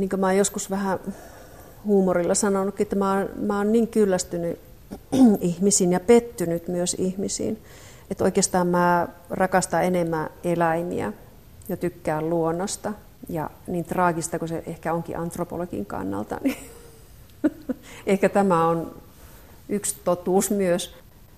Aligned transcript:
niin 0.00 0.10
kuin 0.10 0.20
mä 0.20 0.26
oon 0.26 0.36
joskus 0.36 0.70
vähän 0.70 0.98
huumorilla 1.84 2.34
sanonutkin, 2.34 2.84
että 2.84 2.96
mä 2.96 3.12
oon, 3.12 3.28
mä 3.36 3.56
oon 3.58 3.72
niin 3.72 3.88
kyllästynyt 3.88 4.58
ihmisiin 5.40 5.92
ja 5.92 6.00
pettynyt 6.00 6.68
myös 6.68 6.96
ihmisiin, 6.98 7.58
että 8.10 8.24
oikeastaan 8.24 8.66
mä 8.66 9.08
rakastan 9.30 9.84
enemmän 9.84 10.30
eläimiä 10.44 11.12
ja 11.68 11.76
tykkään 11.76 12.30
luonnosta. 12.30 12.92
Ja 13.28 13.50
niin 13.66 13.84
traagista 13.84 14.38
kuin 14.38 14.48
se 14.48 14.62
ehkä 14.66 14.94
onkin 14.94 15.18
antropologin 15.18 15.86
kannalta, 15.86 16.40
niin 16.42 16.56
ehkä 18.06 18.28
tämä 18.28 18.68
on 18.68 18.94
yksi 19.68 19.96
totuus 20.04 20.50
myös. 20.50 20.94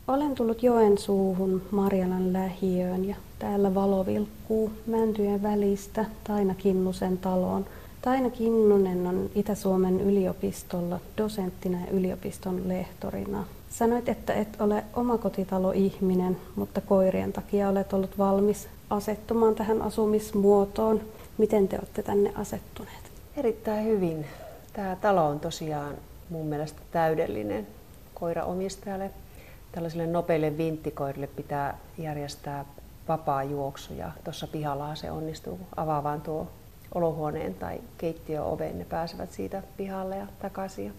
Olen 0.08 0.34
tullut 0.34 0.62
Joensuuhun 0.62 1.62
Marjalan 1.70 2.32
lähiöön 2.32 3.04
ja 3.04 3.16
täällä 3.38 3.74
valo 3.74 4.06
vilkkuu 4.06 4.72
mäntyjen 4.86 5.42
välistä 5.42 6.04
Taina 6.24 6.54
Kinnusen 6.54 7.18
taloon. 7.18 7.66
Taina 8.02 8.30
Kinnunen 8.30 9.06
on 9.06 9.30
Itä-Suomen 9.34 10.00
yliopistolla 10.00 11.00
dosenttina 11.18 11.78
ja 11.80 11.90
yliopiston 11.90 12.68
lehtorina. 12.68 13.44
Sanoit, 13.70 14.08
että 14.08 14.34
et 14.34 14.60
ole 14.60 14.84
omakotitaloihminen, 14.94 16.36
mutta 16.56 16.80
koirien 16.80 17.32
takia 17.32 17.68
olet 17.68 17.92
ollut 17.92 18.18
valmis 18.18 18.68
asettumaan 18.90 19.54
tähän 19.54 19.82
asumismuotoon. 19.82 21.00
Miten 21.38 21.68
te 21.68 21.78
olette 21.78 22.02
tänne 22.02 22.32
asettuneet? 22.34 23.10
Erittäin 23.36 23.84
hyvin. 23.84 24.26
Tämä 24.72 24.96
talo 25.00 25.26
on 25.26 25.40
tosiaan 25.40 25.94
mun 26.30 26.46
mielestä 26.46 26.80
täydellinen 26.90 27.66
koiraomistajalle. 28.14 29.10
Tällaisille 29.72 30.06
nopeille 30.06 30.58
vinttikoirille 30.58 31.26
pitää 31.26 31.78
järjestää 31.98 32.64
vapaa 33.08 33.44
juoksu 33.44 33.94
ja 33.94 34.10
tuossa 34.24 34.46
pihalla 34.46 34.94
se 34.94 35.10
onnistuu 35.10 35.60
avaavaan 35.76 36.20
tuo 36.20 36.46
olohuoneen 36.94 37.54
tai 37.54 37.80
keittiöoven. 37.98 38.78
Ne 38.78 38.84
pääsevät 38.84 39.32
siitä 39.32 39.62
pihalle 39.76 40.16
ja 40.16 40.26
takaisin. 40.42 40.92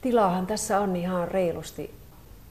Tilaahan 0.00 0.46
tässä 0.46 0.80
on 0.80 0.96
ihan 0.96 1.28
reilusti. 1.28 1.94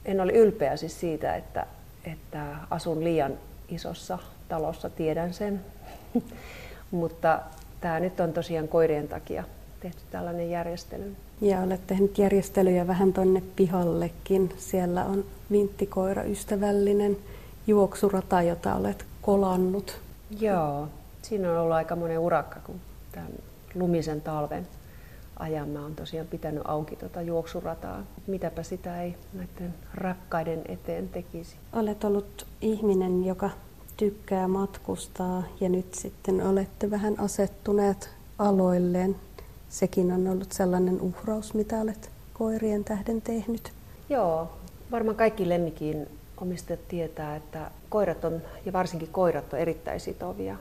En 0.04 0.20
ole 0.20 0.32
ylpeä 0.32 0.76
siis 0.76 1.00
siitä, 1.00 1.36
että, 1.36 1.66
että 2.04 2.44
asun 2.70 3.04
liian 3.04 3.32
isossa 3.68 4.18
talossa, 4.48 4.90
tiedän 4.90 5.34
sen. 5.34 5.60
Mutta 6.90 7.40
tämä 7.80 8.00
nyt 8.00 8.20
on 8.20 8.32
tosiaan 8.32 8.68
koirien 8.68 9.08
takia 9.08 9.44
tehty 9.80 10.00
tällainen 10.10 10.50
järjestely. 10.50 11.16
Ja 11.40 11.60
olet 11.60 11.86
tehnyt 11.86 12.18
järjestelyjä 12.18 12.86
vähän 12.86 13.12
tonne 13.12 13.42
pihallekin. 13.56 14.54
Siellä 14.58 15.04
on 15.04 15.24
vinttikoira 15.50 16.22
ystävällinen 16.22 17.16
juoksurata, 17.66 18.42
jota 18.42 18.74
olet 18.74 19.04
kolannut. 19.22 20.00
Joo, 20.40 20.88
siinä 21.22 21.52
on 21.52 21.58
ollut 21.58 21.74
aika 21.76 21.96
monen 21.96 22.18
urakka, 22.18 22.60
kun 22.64 22.80
tämän 23.12 23.32
lumisen 23.74 24.20
talven 24.20 24.66
ajan 25.38 25.68
mä 25.68 25.82
oon 25.82 25.94
tosiaan 25.94 26.26
pitänyt 26.26 26.62
auki 26.64 26.96
tuota 26.96 27.22
juoksurataa. 27.22 28.02
Mitäpä 28.26 28.62
sitä 28.62 29.02
ei 29.02 29.14
näiden 29.32 29.74
rakkaiden 29.94 30.62
eteen 30.68 31.08
tekisi. 31.08 31.56
Olet 31.72 32.04
ollut 32.04 32.46
ihminen, 32.60 33.24
joka 33.24 33.50
tykkää 33.96 34.48
matkustaa 34.48 35.42
ja 35.60 35.68
nyt 35.68 35.94
sitten 35.94 36.46
olette 36.46 36.90
vähän 36.90 37.20
asettuneet 37.20 38.10
aloilleen. 38.38 39.16
Sekin 39.68 40.12
on 40.12 40.28
ollut 40.28 40.52
sellainen 40.52 41.00
uhraus, 41.00 41.54
mitä 41.54 41.80
olet 41.80 42.10
koirien 42.34 42.84
tähden 42.84 43.22
tehnyt. 43.22 43.72
Joo, 44.08 44.52
varmaan 44.90 45.16
kaikki 45.16 45.48
lemmikin 45.48 46.08
omistajat 46.36 46.88
tietää, 46.88 47.36
että 47.36 47.70
koirat 47.88 48.24
on, 48.24 48.42
ja 48.66 48.72
varsinkin 48.72 49.08
koirat 49.12 49.52
on 49.52 49.58
erittäin 49.58 50.00
sitovia. 50.00 50.56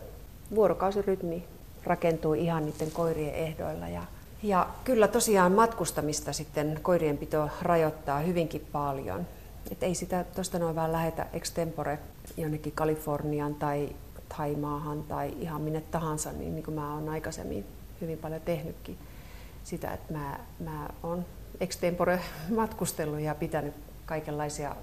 Vuorokausirytmi 0.56 1.44
rakentuu 1.88 2.34
ihan 2.34 2.66
niiden 2.66 2.92
koirien 2.92 3.36
ehdoilla. 3.36 3.88
Ja, 3.88 4.04
ja 4.44 4.68
kyllä 4.84 5.08
tosiaan 5.08 5.52
matkustamista 5.52 6.34
sitten 6.34 6.80
koirien 6.82 7.18
pito 7.18 7.50
rajoittaa 7.62 8.20
hyvinkin 8.20 8.68
paljon. 8.72 9.28
Et 9.72 9.84
ei 9.84 9.96
sitä 9.96 10.26
tuosta 10.36 10.60
noin 10.60 10.76
vaan 10.76 10.92
lähetä 10.92 11.26
extempore 11.34 12.00
jonnekin 12.38 12.74
Kalifornian 12.74 13.56
tai 13.56 13.90
Taimaahan 14.38 15.04
tai 15.04 15.34
ihan 15.40 15.62
minne 15.62 15.82
tahansa, 15.82 16.32
niin, 16.32 16.56
niin 16.56 16.64
kuin 16.64 16.76
mä 16.76 16.94
oon 16.94 17.10
aikaisemmin 17.10 17.66
hyvin 18.02 18.18
paljon 18.18 18.42
tehnytkin 18.42 18.98
sitä, 19.64 19.94
että 19.94 20.14
mä, 20.14 20.40
mä 20.60 20.90
oon 21.04 21.26
extempore 21.60 22.20
matkustellut 22.56 23.20
ja 23.20 23.36
pitänyt 23.36 23.74
kaikenlaisia 24.06 24.76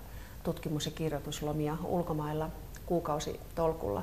tutkimus- 0.42 0.86
ja 0.86 0.92
kirjoituslomia 0.92 1.76
ulkomailla 1.84 2.50
kuukausitolkulla. 2.86 4.03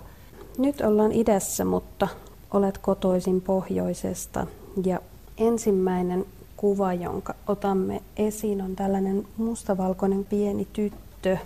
Nyt 0.57 0.81
ollaan 0.81 1.12
idässä, 1.12 1.66
mutta 1.66 2.07
olet 2.51 2.78
kotoisin 2.78 3.41
pohjoisesta 3.41 4.47
ja 4.85 5.00
ensimmäinen 5.38 6.25
kuva, 6.57 6.94
jonka 6.94 7.35
otamme 7.47 8.01
esiin, 8.17 8.62
on 8.62 8.75
tällainen 8.75 9.28
mustavalkoinen 9.38 10.25
pieni 10.25 10.67
tyttö. 10.73 11.38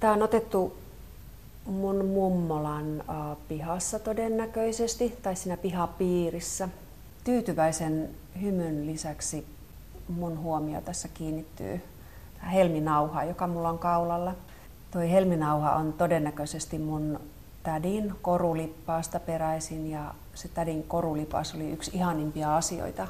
Tämä 0.00 0.12
on 0.12 0.22
otettu 0.22 0.76
mun 1.66 2.04
mummolan 2.04 3.04
pihassa 3.48 3.98
todennäköisesti, 3.98 5.18
tai 5.22 5.36
siinä 5.36 5.56
pihapiirissä. 5.56 6.68
Tyytyväisen 7.24 8.10
hymyn 8.42 8.86
lisäksi 8.86 9.46
mun 10.08 10.38
huomio 10.38 10.80
tässä 10.80 11.08
kiinnittyy 11.08 11.80
helminauha, 12.52 13.24
joka 13.24 13.46
mulla 13.46 13.68
on 13.68 13.78
kaulalla. 13.78 14.34
Toi 14.90 15.10
helminauha 15.10 15.74
on 15.74 15.92
todennäköisesti 15.92 16.78
mun 16.78 17.20
tädin 17.62 18.14
korulippaasta 18.22 19.20
peräisin 19.20 19.90
ja 19.90 20.14
se 20.34 20.48
tädin 20.48 20.82
korulipas 20.82 21.54
oli 21.54 21.70
yksi 21.70 21.90
ihanimpia 21.94 22.56
asioita, 22.56 23.06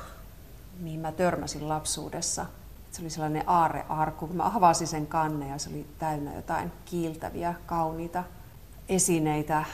mihin 0.80 1.00
mä 1.00 1.12
törmäsin 1.12 1.68
lapsuudessa. 1.68 2.46
Se 2.90 3.02
oli 3.02 3.10
sellainen 3.10 3.42
aarrearkku, 3.46 4.26
kun 4.26 4.36
mä 4.36 4.50
avasin 4.54 4.86
sen 4.86 5.06
kanne 5.06 5.48
ja 5.48 5.58
se 5.58 5.70
oli 5.70 5.86
täynnä 5.98 6.34
jotain 6.34 6.72
kiiltäviä, 6.84 7.54
kauniita 7.66 8.24
esineitä, 8.88 9.64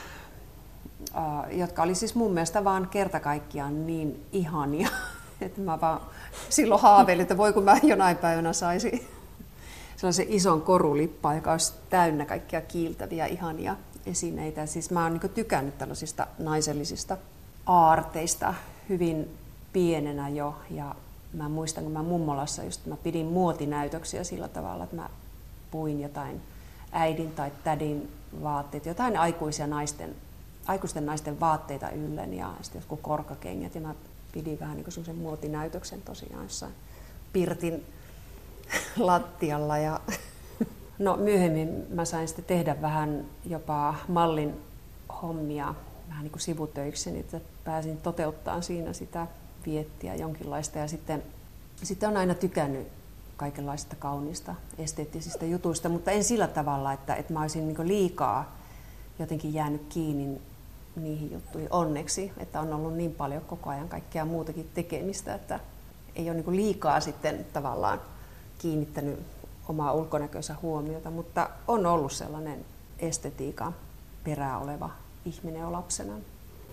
jotka 1.51 1.83
oli 1.83 1.95
siis 1.95 2.15
mun 2.15 2.33
mielestä 2.33 2.63
vaan 2.63 2.87
kerta 2.87 3.19
kaikkiaan 3.19 3.87
niin 3.87 4.25
ihania, 4.31 4.89
että 5.41 5.61
mä 5.61 5.81
vaan 5.81 6.01
silloin 6.49 6.81
haaveilin, 6.81 7.21
että 7.21 7.37
voi 7.37 7.53
kun 7.53 7.63
mä 7.63 7.77
jonain 7.83 8.17
päivänä 8.17 8.53
saisin 8.53 9.07
sellaisen 9.97 10.25
ison 10.29 10.61
korulippaan, 10.61 11.35
joka 11.35 11.51
olisi 11.51 11.73
täynnä 11.89 12.25
kaikkia 12.25 12.61
kiiltäviä, 12.61 13.25
ihania 13.25 13.75
esineitä. 14.05 14.65
Siis 14.65 14.91
mä 14.91 15.03
oon 15.03 15.13
niin 15.13 15.31
tykännyt 15.31 15.77
tällaisista 15.77 16.27
naisellisista 16.39 17.17
aarteista 17.67 18.53
hyvin 18.89 19.37
pienenä 19.73 20.29
jo. 20.29 20.55
Ja 20.69 20.95
mä 21.33 21.49
muistan, 21.49 21.83
kun 21.83 21.93
mä 21.93 22.03
mummolassa 22.03 22.63
just 22.63 22.85
mä 22.85 22.97
pidin 22.97 23.25
muotinäytöksiä 23.25 24.23
sillä 24.23 24.47
tavalla, 24.47 24.83
että 24.83 24.95
mä 24.95 25.09
puin 25.71 26.01
jotain 26.01 26.41
äidin 26.91 27.31
tai 27.31 27.51
tädin 27.63 28.11
vaatteet, 28.43 28.85
jotain 28.85 29.17
aikuisia 29.17 29.67
naisten, 29.67 30.15
aikuisten 30.65 31.05
naisten 31.05 31.39
vaatteita 31.39 31.89
yllen 31.89 32.33
ja 32.33 32.53
sitten 32.61 32.79
jotkut 32.79 33.01
korkakengät. 33.01 33.75
Ja 33.75 33.81
mä 33.81 33.95
pidin 34.31 34.59
vähän 34.59 34.77
niin 34.77 34.91
semmoisen 34.91 35.15
muotinäytöksen 35.15 36.01
tosiaan 36.01 36.43
jossain 36.43 36.73
pirtin 37.33 37.85
lattialla. 38.97 39.77
Ja 39.77 39.99
no, 40.99 41.17
myöhemmin 41.17 41.85
mä 41.89 42.05
sain 42.05 42.27
sitten 42.27 42.45
tehdä 42.45 42.81
vähän 42.81 43.25
jopa 43.45 43.95
mallin 44.07 44.53
hommia 45.21 45.75
vähän 46.09 46.23
niin 46.23 46.31
kuin 46.31 46.41
sivutöiksi, 46.41 47.11
niin 47.11 47.19
että 47.19 47.39
pääsin 47.63 47.97
toteuttamaan 47.97 48.63
siinä 48.63 48.93
sitä 48.93 49.27
viettiä 49.65 50.15
jonkinlaista. 50.15 50.77
Ja 50.77 50.87
sitten, 50.87 51.23
sitten 51.83 52.09
on 52.09 52.17
aina 52.17 52.33
tykännyt 52.33 52.87
kaikenlaista 53.37 53.95
kaunista 53.95 54.55
esteettisistä 54.77 55.45
jutuista, 55.45 55.89
mutta 55.89 56.11
en 56.11 56.23
sillä 56.23 56.47
tavalla, 56.47 56.93
että, 56.93 57.15
että 57.15 57.33
mä 57.33 57.41
olisin 57.41 57.67
niin 57.67 57.87
liikaa 57.87 58.57
jotenkin 59.19 59.53
jäänyt 59.53 59.81
kiinni 59.89 60.41
niihin 60.95 61.31
juttuihin 61.31 61.71
onneksi, 61.71 62.31
että 62.37 62.59
on 62.59 62.73
ollut 62.73 62.93
niin 62.93 63.15
paljon 63.15 63.41
koko 63.41 63.69
ajan 63.69 63.89
kaikkea 63.89 64.25
muutakin 64.25 64.69
tekemistä, 64.73 65.35
että 65.35 65.59
ei 66.15 66.29
ole 66.29 66.41
niin 66.41 66.55
liikaa 66.55 66.99
sitten 66.99 67.45
tavallaan 67.53 68.01
kiinnittänyt 68.57 69.19
omaa 69.67 69.93
ulkonäkönsä 69.93 70.55
huomiota, 70.61 71.11
mutta 71.11 71.49
on 71.67 71.85
ollut 71.85 72.11
sellainen 72.11 72.65
estetiikan 72.99 73.75
perää 74.23 74.57
oleva 74.57 74.89
ihminen 75.27 75.61
jo 75.61 75.71
lapsena. 75.71 76.13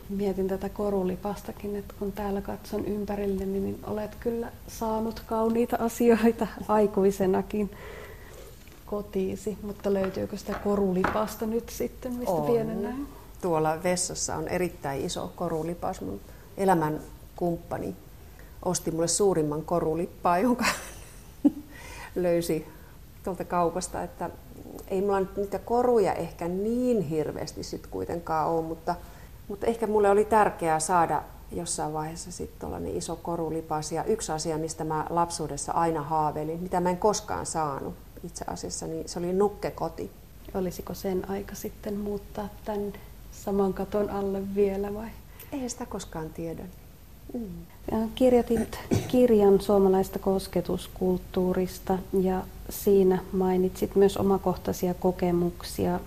Mietin 0.08 0.48
tätä 0.48 0.68
korulipastakin, 0.68 1.76
että 1.76 1.94
kun 1.98 2.12
täällä 2.12 2.40
katson 2.40 2.84
ympärille, 2.84 3.44
niin 3.44 3.78
olet 3.86 4.14
kyllä 4.14 4.52
saanut 4.68 5.20
kauniita 5.26 5.76
asioita 5.80 6.46
aikuisenakin 6.68 7.70
kotiisi, 8.86 9.58
mutta 9.62 9.94
löytyykö 9.94 10.36
sitä 10.36 10.54
korulipasta 10.64 11.46
nyt 11.46 11.68
sitten, 11.68 12.12
mistä 12.12 12.32
on. 12.32 12.46
pienenä? 12.46 12.94
Tuolla 13.42 13.82
vessassa 13.82 14.36
on 14.36 14.48
erittäin 14.48 15.04
iso 15.04 15.32
korulipas. 15.36 16.00
Mun 16.00 16.20
elämän 16.56 17.00
kumppani 17.36 17.96
osti 18.64 18.90
mulle 18.90 19.08
suurimman 19.08 19.62
korulippaa, 19.62 20.38
jonka 20.38 20.64
löysi 22.14 22.66
tuolta 23.24 23.44
kaupasta, 23.44 24.02
että 24.02 24.30
ei 24.88 25.00
mulla 25.00 25.20
nyt 25.20 25.36
niitä 25.36 25.58
koruja 25.58 26.12
ehkä 26.12 26.48
niin 26.48 27.02
hirveästi 27.02 27.62
sitten 27.62 27.90
kuitenkaan 27.90 28.50
ole, 28.50 28.62
mutta, 28.62 28.94
mutta 29.48 29.66
ehkä 29.66 29.86
mulle 29.86 30.10
oli 30.10 30.24
tärkeää 30.24 30.80
saada 30.80 31.22
jossain 31.52 31.92
vaiheessa 31.92 32.32
sitten 32.32 32.60
tuollainen 32.60 32.96
iso 32.96 33.16
korulipas. 33.16 33.92
Ja 33.92 34.04
yksi 34.04 34.32
asia, 34.32 34.58
mistä 34.58 34.84
mä 34.84 35.06
lapsuudessa 35.10 35.72
aina 35.72 36.02
haaveilin, 36.02 36.62
mitä 36.62 36.80
mä 36.80 36.90
en 36.90 36.96
koskaan 36.96 37.46
saanut 37.46 37.94
itse 38.24 38.44
asiassa, 38.48 38.86
niin 38.86 39.08
se 39.08 39.18
oli 39.18 39.32
nukkekoti. 39.32 40.10
Olisiko 40.54 40.94
sen 40.94 41.30
aika 41.30 41.54
sitten 41.54 41.96
muuttaa 41.96 42.48
tämän 42.64 42.92
saman 43.32 43.74
katon 43.74 44.10
alle 44.10 44.54
vielä 44.54 44.94
vai? 44.94 45.08
Ei 45.52 45.68
sitä 45.68 45.86
koskaan 45.86 46.30
tiedä. 46.30 46.62
Mm. 47.34 47.48
Kirjoitit 48.14 48.78
kirjan 49.08 49.60
suomalaista 49.60 50.18
kosketuskulttuurista 50.18 51.98
ja 52.20 52.42
siinä 52.70 53.18
mainitsit 53.32 53.96
myös 53.96 54.16
omakohtaisia 54.16 54.94
kokemuksia. 54.94 56.00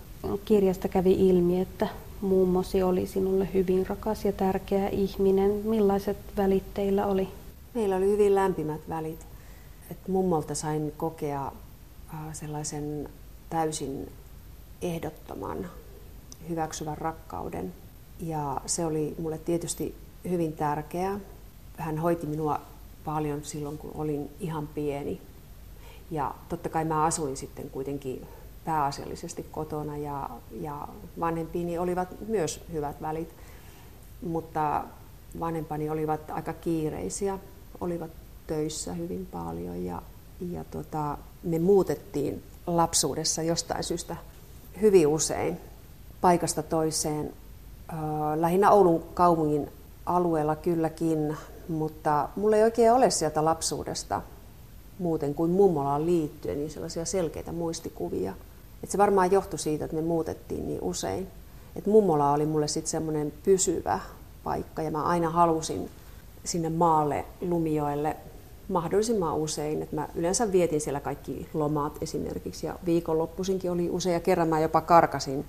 Kirjasta 0.45 0.88
kävi 0.88 1.30
ilmi, 1.30 1.62
että 1.62 1.88
mummosi 2.21 2.83
oli 2.83 3.07
sinulle 3.07 3.50
hyvin 3.54 3.88
rakas 3.88 4.25
ja 4.25 4.31
tärkeä 4.31 4.88
ihminen. 4.89 5.51
Millaiset 5.51 6.18
välit 6.38 6.74
teillä 6.74 7.06
oli? 7.06 7.27
Meillä 7.74 7.95
oli 7.95 8.07
hyvin 8.07 8.36
lämpimät 8.36 8.81
välit. 8.89 9.25
Et 9.92 10.07
mummolta 10.07 10.56
sain 10.56 10.94
kokea 10.98 11.51
äh, 12.13 12.19
sellaisen 12.33 13.10
täysin 13.50 14.12
ehdottoman 14.81 15.69
hyväksyvän 16.50 16.98
rakkauden. 16.98 17.74
Ja 18.19 18.62
se 18.65 18.86
oli 18.86 19.15
mulle 19.19 19.38
tietysti 19.38 19.95
hyvin 20.30 20.53
tärkeää. 20.53 21.19
Hän 21.77 21.98
hoiti 21.98 22.27
minua 22.27 22.62
paljon 23.06 23.44
silloin, 23.44 23.77
kun 23.77 23.92
olin 23.95 24.30
ihan 24.39 24.68
pieni. 24.68 25.21
Ja 26.12 26.36
totta 26.50 26.69
kai 26.69 26.86
mä 26.86 27.04
asuin 27.04 27.38
sitten 27.38 27.69
kuitenkin 27.69 28.27
pääasiallisesti 28.65 29.45
kotona 29.51 29.98
ja, 29.98 30.30
ja 30.62 30.88
vanhempiini 31.19 31.77
olivat 31.77 32.07
myös 32.27 32.63
hyvät 32.71 33.01
välit, 33.01 33.30
mutta 34.21 34.83
vanhempani 35.39 35.89
olivat 35.89 36.30
aika 36.30 36.54
kiireisiä, 36.54 37.39
olivat 37.81 38.12
töissä 38.48 38.94
hyvin 38.94 39.27
paljon 39.31 39.86
ja, 39.86 40.01
ja 40.51 40.63
tota, 40.63 41.18
me 41.44 41.59
muutettiin 41.59 42.44
lapsuudessa 42.68 43.42
jostain 43.42 43.83
syystä 43.83 44.15
hyvin 44.81 45.07
usein 45.07 45.57
paikasta 46.21 46.63
toiseen, 46.63 47.33
lähinnä 48.36 48.71
Oulun 48.71 49.03
kaupungin 49.13 49.69
alueella 50.06 50.56
kylläkin, 50.56 51.38
mutta 51.68 52.30
mulla 52.36 52.56
ei 52.56 52.63
oikein 52.63 52.92
ole 52.92 53.10
sieltä 53.10 53.45
lapsuudesta 53.45 54.21
muuten 55.00 55.36
kuin 55.36 55.52
mummolaan 55.52 56.06
liittyen 56.06 56.58
niin 56.58 56.72
sellaisia 56.72 57.06
selkeitä 57.06 57.52
muistikuvia. 57.52 58.34
Et 58.84 58.92
se 58.92 58.98
varmaan 58.98 59.32
johtui 59.32 59.60
siitä, 59.60 59.86
että 59.86 59.96
me 59.96 60.02
muutettiin 60.02 60.68
niin 60.68 60.82
usein. 60.82 61.28
Et 61.76 61.86
mummola 61.86 62.34
oli 62.34 62.46
mulle 62.46 62.68
sitten 62.68 62.92
semmoinen 62.92 63.34
pysyvä 63.44 64.00
paikka 64.44 64.82
ja 64.82 64.92
mä 64.92 65.04
aina 65.04 65.30
halusin 65.30 65.90
sinne 66.44 66.70
maalle 66.70 67.26
Lumioille 67.42 68.16
mahdollisimman 68.70 69.36
usein. 69.36 69.84
Et 69.84 69.92
mä 69.92 70.08
yleensä 70.16 70.52
vietin 70.52 70.82
siellä 70.82 71.00
kaikki 71.00 71.50
lomat 71.54 71.94
esimerkiksi 72.02 72.66
ja 72.66 72.80
viikonloppuisinkin 72.86 73.72
oli 73.72 73.90
usein 73.90 74.14
ja 74.14 74.20
kerran 74.20 74.48
mä 74.48 74.60
jopa 74.60 74.82
karkasin 74.82 75.46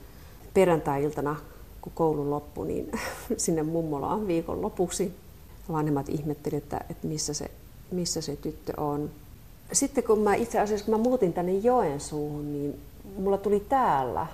perjantai-iltana 0.55 1.37
kun 1.81 1.93
koulu 1.95 2.31
loppui, 2.31 2.67
niin 2.67 2.93
sinne 3.37 3.62
mummolaan 3.62 4.27
viikon 4.27 4.62
lopuksi. 4.62 5.15
Vanhemmat 5.73 6.09
ihmettelivät, 6.09 6.62
että, 6.62 6.81
että 6.91 7.06
missä, 7.06 7.35
se, 7.35 7.50
missä 7.91 8.21
se 8.21 8.37
tyttö 8.37 8.73
on. 8.77 9.11
Sitten 9.73 10.05
kun 10.05 10.19
mä 10.19 10.35
itse 10.35 10.61
asiassa 10.61 10.85
kun 10.87 10.94
mä 10.94 11.03
muutin 11.03 11.32
tänne 11.32 11.53
Joensuuhun, 11.53 12.53
niin 12.53 12.81
mulla 13.19 13.38
tuli 13.38 13.61
täällä 13.61 14.26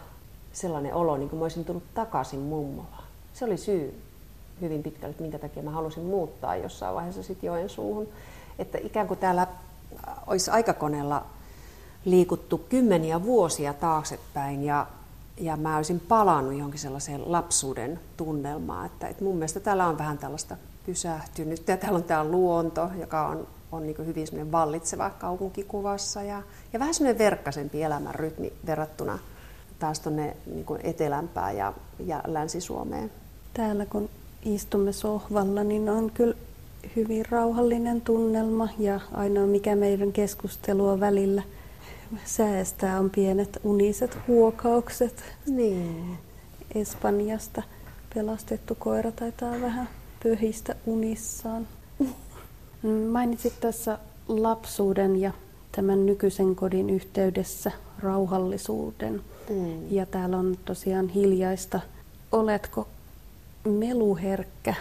sellainen 0.52 0.94
olo, 0.94 1.16
niin 1.16 1.28
kuin 1.28 1.38
mä 1.38 1.44
olisin 1.44 1.64
tullut 1.64 1.94
takaisin 1.94 2.40
mummolaan. 2.40 3.04
Se 3.34 3.44
oli 3.44 3.56
syy 3.56 4.00
hyvin 4.60 4.82
pitkälle, 4.82 5.10
että 5.10 5.22
minkä 5.22 5.38
takia 5.38 5.62
mä 5.62 5.70
halusin 5.70 6.04
muuttaa 6.04 6.56
jossain 6.56 6.94
vaiheessa 6.94 7.22
sitten 7.22 7.48
Joensuuhun. 7.48 8.08
Että 8.58 8.78
ikään 8.78 9.08
kuin 9.08 9.20
täällä 9.20 9.46
olisi 10.26 10.50
aikakoneella 10.50 11.24
liikuttu 12.04 12.58
kymmeniä 12.58 13.22
vuosia 13.22 13.74
taaksepäin 13.74 14.64
ja 14.64 14.86
ja 15.36 15.56
mä 15.56 15.76
olisin 15.76 16.00
palannut 16.00 16.54
johonkin 16.54 16.80
sellaiseen 16.80 17.32
lapsuuden 17.32 18.00
tunnelmaan. 18.16 18.86
Että, 18.86 19.08
että 19.08 19.24
mun 19.24 19.36
mielestä 19.36 19.60
täällä 19.60 19.86
on 19.86 19.98
vähän 19.98 20.18
tällaista 20.18 20.56
pysähtynyt. 20.86 21.68
Ja 21.68 21.76
täällä 21.76 21.96
on 21.96 22.04
tämä 22.04 22.24
luonto, 22.24 22.90
joka 23.00 23.26
on, 23.26 23.46
on 23.74 23.86
niin 23.86 24.06
hyvin 24.06 24.26
semmoinen 24.26 24.52
vallitseva 24.52 25.10
kaupunkikuvassa 25.10 26.22
ja, 26.22 26.42
ja 26.72 26.78
vähän 26.78 26.94
semmoinen 26.94 27.18
verkkaisempi 27.18 27.82
elämän 27.82 28.14
rytmi 28.14 28.52
verrattuna 28.66 29.18
taas 29.78 30.00
tuonne 30.00 30.36
niin 30.46 30.66
etelämpään 30.82 31.56
ja, 31.56 31.72
ja 31.98 32.22
Länsi-Suomeen. 32.26 33.10
Täällä 33.54 33.86
kun 33.86 34.10
istumme 34.44 34.92
sohvalla, 34.92 35.64
niin 35.64 35.88
on 35.88 36.10
kyllä 36.10 36.34
hyvin 36.96 37.26
rauhallinen 37.30 38.00
tunnelma 38.00 38.68
ja 38.78 39.00
ainoa 39.12 39.46
mikä 39.46 39.76
meidän 39.76 40.12
keskustelua 40.12 41.00
välillä– 41.00 41.42
säästää 42.24 42.98
on 42.98 43.10
pienet 43.10 43.60
uniset 43.64 44.18
huokaukset. 44.28 45.24
Niin. 45.46 46.18
Espanjasta 46.74 47.62
pelastettu 48.14 48.74
koira 48.74 49.12
taitaa 49.12 49.60
vähän 49.60 49.88
pöhistä 50.22 50.74
unissaan. 50.86 51.68
Mainitsit 53.12 53.60
tässä 53.60 53.98
lapsuuden 54.28 55.20
ja 55.20 55.32
tämän 55.72 56.06
nykyisen 56.06 56.56
kodin 56.56 56.90
yhteydessä 56.90 57.72
rauhallisuuden. 57.98 59.20
Mm. 59.50 59.92
Ja 59.92 60.06
täällä 60.06 60.36
on 60.36 60.58
tosiaan 60.64 61.08
hiljaista. 61.08 61.80
Oletko 62.32 62.88
meluherkkä 63.64 64.74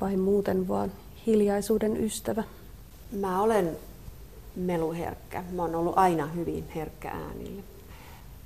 vai 0.00 0.16
muuten 0.16 0.68
vaan 0.68 0.92
hiljaisuuden 1.26 2.04
ystävä? 2.04 2.44
Mä 3.12 3.42
olen 3.42 3.76
meluherkkä. 4.56 5.44
Mä 5.52 5.62
oon 5.62 5.74
ollut 5.74 5.98
aina 5.98 6.26
hyvin 6.26 6.64
herkkä 6.74 7.10
äänille. 7.10 7.62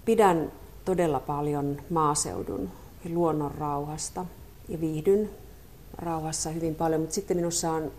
Pidän 0.04 0.52
todella 0.84 1.20
paljon 1.20 1.82
maaseudun 1.90 2.70
ja 3.04 3.10
luonnon 3.14 3.54
rauhasta 3.58 4.26
ja 4.68 4.80
viihdyn 4.80 5.30
rauhassa 5.98 6.50
hyvin 6.50 6.74
paljon, 6.74 7.00
mutta 7.00 7.14
sitten 7.14 7.36
minussa 7.36 7.72
on 7.72 7.92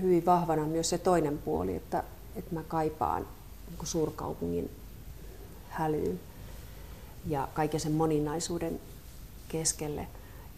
hyvin 0.00 0.26
vahvana 0.26 0.64
myös 0.64 0.90
se 0.90 0.98
toinen 0.98 1.38
puoli, 1.38 1.76
että, 1.76 2.04
että 2.36 2.54
mä 2.54 2.62
kaipaan 2.68 3.26
niin 3.70 3.86
suurkaupungin 3.86 4.70
hälyyn 5.68 6.20
ja 7.26 7.48
kaiken 7.54 7.80
sen 7.80 7.92
moninaisuuden 7.92 8.80
keskelle. 9.48 10.06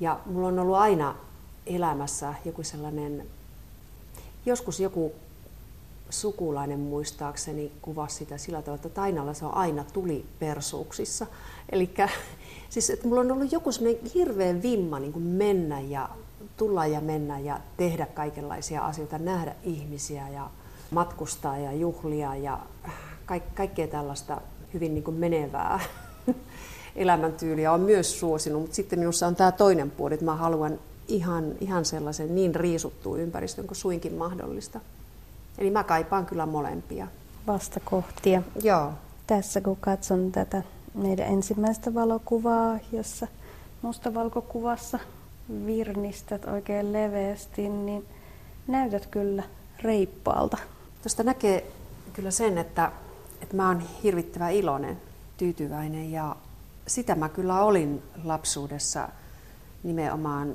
Ja 0.00 0.20
mulla 0.26 0.48
on 0.48 0.58
ollut 0.58 0.76
aina 0.76 1.14
elämässä 1.66 2.34
joku 2.44 2.62
sellainen, 2.62 3.26
joskus 4.46 4.80
joku 4.80 5.12
sukulainen 6.10 6.80
muistaakseni 6.80 7.72
kuvasi 7.82 8.16
sitä 8.16 8.38
sillä 8.38 8.62
tavalla, 8.62 8.76
että 8.76 8.88
Tainalla 8.88 9.34
se 9.34 9.44
on 9.44 9.54
aina 9.54 9.84
tuli 9.84 10.26
persuuksissa. 10.38 11.26
Eli 11.72 11.90
siis, 12.70 12.90
että 12.90 13.08
mulla 13.08 13.20
on 13.20 13.32
ollut 13.32 13.52
joku 13.52 13.72
semmoinen 13.72 14.10
hirveän 14.14 14.62
vimma 14.62 14.98
niin 14.98 15.12
kuin 15.12 15.24
mennä 15.24 15.80
ja 15.80 16.08
tulla 16.56 16.86
ja 16.86 17.00
mennä 17.00 17.38
ja 17.38 17.60
tehdä 17.76 18.06
kaikenlaisia 18.06 18.86
asioita, 18.86 19.18
nähdä 19.18 19.54
ihmisiä 19.62 20.28
ja 20.28 20.50
matkustaa 20.90 21.58
ja 21.58 21.72
juhlia 21.72 22.36
ja 22.36 22.58
kaik- 23.26 23.54
kaikkea 23.54 23.86
tällaista 23.86 24.40
hyvin 24.74 24.94
niin 24.94 25.04
kuin 25.04 25.16
menevää 25.16 25.80
elämäntyyliä 26.96 27.72
on 27.72 27.80
myös 27.80 28.20
suosinut, 28.20 28.60
mutta 28.60 28.76
sitten 28.76 28.98
minussa 28.98 29.26
on 29.26 29.36
tämä 29.36 29.52
toinen 29.52 29.90
puoli, 29.90 30.14
että 30.14 30.24
mä 30.24 30.36
haluan 30.36 30.78
ihan, 31.08 31.52
ihan 31.60 31.84
sellaisen 31.84 32.34
niin 32.34 32.54
riisuttua 32.54 33.18
ympäristön 33.18 33.66
kuin 33.66 33.76
suinkin 33.76 34.14
mahdollista. 34.14 34.80
Eli 35.58 35.70
mä 35.70 35.84
kaipaan 35.84 36.26
kyllä 36.26 36.46
molempia. 36.46 37.06
Vastakohtia. 37.46 38.42
Joo. 38.62 38.92
Tässä 39.26 39.60
kun 39.60 39.76
katson 39.80 40.32
tätä 40.32 40.62
meidän 40.94 41.26
ensimmäistä 41.26 41.94
valokuvaa, 41.94 42.78
jossa 42.92 43.26
mustavalkokuvassa 43.82 44.98
virnistät 45.66 46.44
oikein 46.44 46.92
leveästi, 46.92 47.68
niin 47.68 48.06
näytät 48.66 49.06
kyllä 49.06 49.42
reippaalta. 49.82 50.58
Tuosta 51.02 51.22
näkee 51.22 51.72
kyllä 52.12 52.30
sen, 52.30 52.58
että, 52.58 52.92
että 53.42 53.56
mä 53.56 53.68
oon 53.68 53.82
hirvittävän 54.02 54.52
iloinen, 54.52 55.00
tyytyväinen 55.36 56.12
ja 56.12 56.36
sitä 56.86 57.14
mä 57.14 57.28
kyllä 57.28 57.64
olin 57.64 58.02
lapsuudessa 58.24 59.08
nimenomaan 59.82 60.54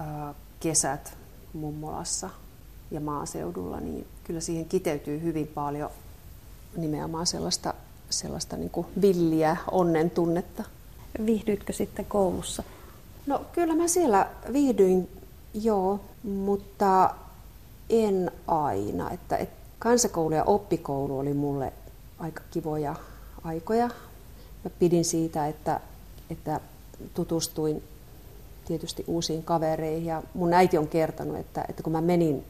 äh, 0.00 0.34
kesät 0.60 1.16
mummolassa 1.52 2.30
ja 2.90 3.00
maaseudulla, 3.00 3.80
niin 3.80 4.06
kyllä 4.24 4.40
siihen 4.40 4.64
kiteytyy 4.64 5.22
hyvin 5.22 5.46
paljon 5.46 5.90
nimenomaan 6.76 7.26
sellaista, 7.26 7.74
sellaista 8.10 8.56
niin 8.56 8.70
kuin 8.70 8.86
villiä 9.00 9.56
onnen 9.70 10.10
tunnetta. 10.10 10.64
Viihdyitkö 11.26 11.72
sitten 11.72 12.04
koulussa? 12.04 12.62
No 13.28 13.44
kyllä 13.52 13.74
mä 13.74 13.88
siellä 13.88 14.26
viihdyin, 14.52 15.08
joo, 15.54 16.00
mutta 16.22 17.14
en 17.90 18.30
aina. 18.46 19.10
Että, 19.10 19.36
et 19.36 19.48
kansakoulu 19.78 20.34
ja 20.34 20.44
oppikoulu 20.44 21.18
oli 21.18 21.34
mulle 21.34 21.72
aika 22.18 22.42
kivoja 22.50 22.94
aikoja. 23.44 23.86
Mä 24.64 24.70
pidin 24.78 25.04
siitä, 25.04 25.46
että, 25.46 25.80
että 26.30 26.60
tutustuin 27.14 27.82
tietysti 28.64 29.04
uusiin 29.06 29.42
kavereihin. 29.42 30.06
Ja 30.06 30.22
mun 30.34 30.52
äiti 30.52 30.78
on 30.78 30.88
kertonut, 30.88 31.36
että, 31.36 31.64
että 31.68 31.82
kun 31.82 31.92
mä 31.92 32.00
menin 32.00 32.44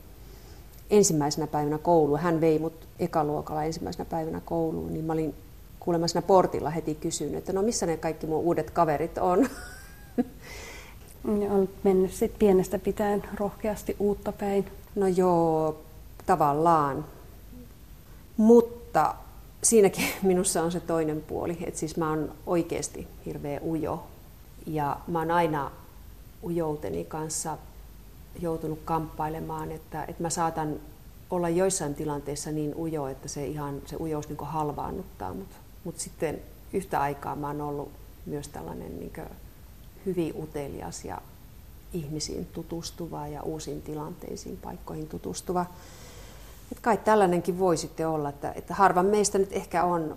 ensimmäisenä 0.90 1.46
päivänä 1.46 1.78
kouluun, 1.78 2.18
hän 2.18 2.40
vei 2.40 2.58
mut 2.58 2.86
ekaluokalla 2.98 3.64
ensimmäisenä 3.64 4.04
päivänä 4.04 4.40
kouluun, 4.44 4.92
niin 4.92 5.04
mä 5.04 5.12
olin 5.12 5.34
kuulemma 5.80 6.08
siinä 6.08 6.22
portilla 6.22 6.70
heti 6.70 6.94
kysynyt, 6.94 7.34
että 7.34 7.52
no 7.52 7.62
missä 7.62 7.86
ne 7.86 7.96
kaikki 7.96 8.26
mun 8.26 8.44
uudet 8.44 8.70
kaverit 8.70 9.18
on. 9.18 9.48
on 11.24 11.68
mennyt 11.82 12.12
sitten 12.12 12.38
pienestä 12.38 12.78
pitäen 12.78 13.22
rohkeasti 13.34 13.96
uutta 13.98 14.32
päin. 14.32 14.66
No 14.94 15.06
joo, 15.06 15.76
tavallaan. 16.26 17.04
Mutta 18.36 19.14
siinäkin 19.62 20.08
minussa 20.22 20.62
on 20.62 20.72
se 20.72 20.80
toinen 20.80 21.20
puoli, 21.20 21.58
että 21.66 21.80
siis 21.80 21.96
mä 21.96 22.10
oon 22.10 22.32
oikeasti 22.46 23.08
hirveä 23.26 23.60
ujo. 23.66 24.06
Ja 24.66 24.96
mä 25.06 25.18
oon 25.18 25.30
aina 25.30 25.70
ujouteni 26.44 27.04
kanssa 27.04 27.58
joutunut 28.40 28.78
kamppailemaan, 28.84 29.72
että, 29.72 30.04
että 30.04 30.22
mä 30.22 30.30
saatan 30.30 30.76
olla 31.30 31.48
joissain 31.48 31.94
tilanteissa 31.94 32.50
niin 32.50 32.74
ujo, 32.74 33.06
että 33.06 33.28
se 33.28 33.46
ihan 33.46 33.82
se 33.86 33.96
ujous 33.96 34.28
niin 34.28 34.38
halvaannuttaa, 34.42 35.34
mutta 35.34 35.56
mut 35.84 35.98
sitten 35.98 36.40
yhtä 36.72 37.00
aikaa 37.00 37.36
mä 37.36 37.46
oon 37.46 37.60
ollut 37.60 37.88
myös 38.26 38.48
tällainen 38.48 39.00
niin 39.00 39.12
hyvin 40.06 40.34
utelias 40.42 41.04
ja 41.04 41.18
ihmisiin 41.92 42.46
tutustuva 42.46 43.28
ja 43.28 43.42
uusiin 43.42 43.82
tilanteisiin, 43.82 44.56
paikkoihin 44.56 45.08
tutustuva. 45.08 45.66
Et 46.72 46.80
kai 46.80 46.96
tällainenkin 46.96 47.58
voi 47.58 47.76
sitten 47.76 48.08
olla, 48.08 48.28
että, 48.28 48.52
että 48.52 48.74
harva 48.74 49.02
meistä 49.02 49.38
nyt 49.38 49.52
ehkä 49.52 49.84
on 49.84 50.16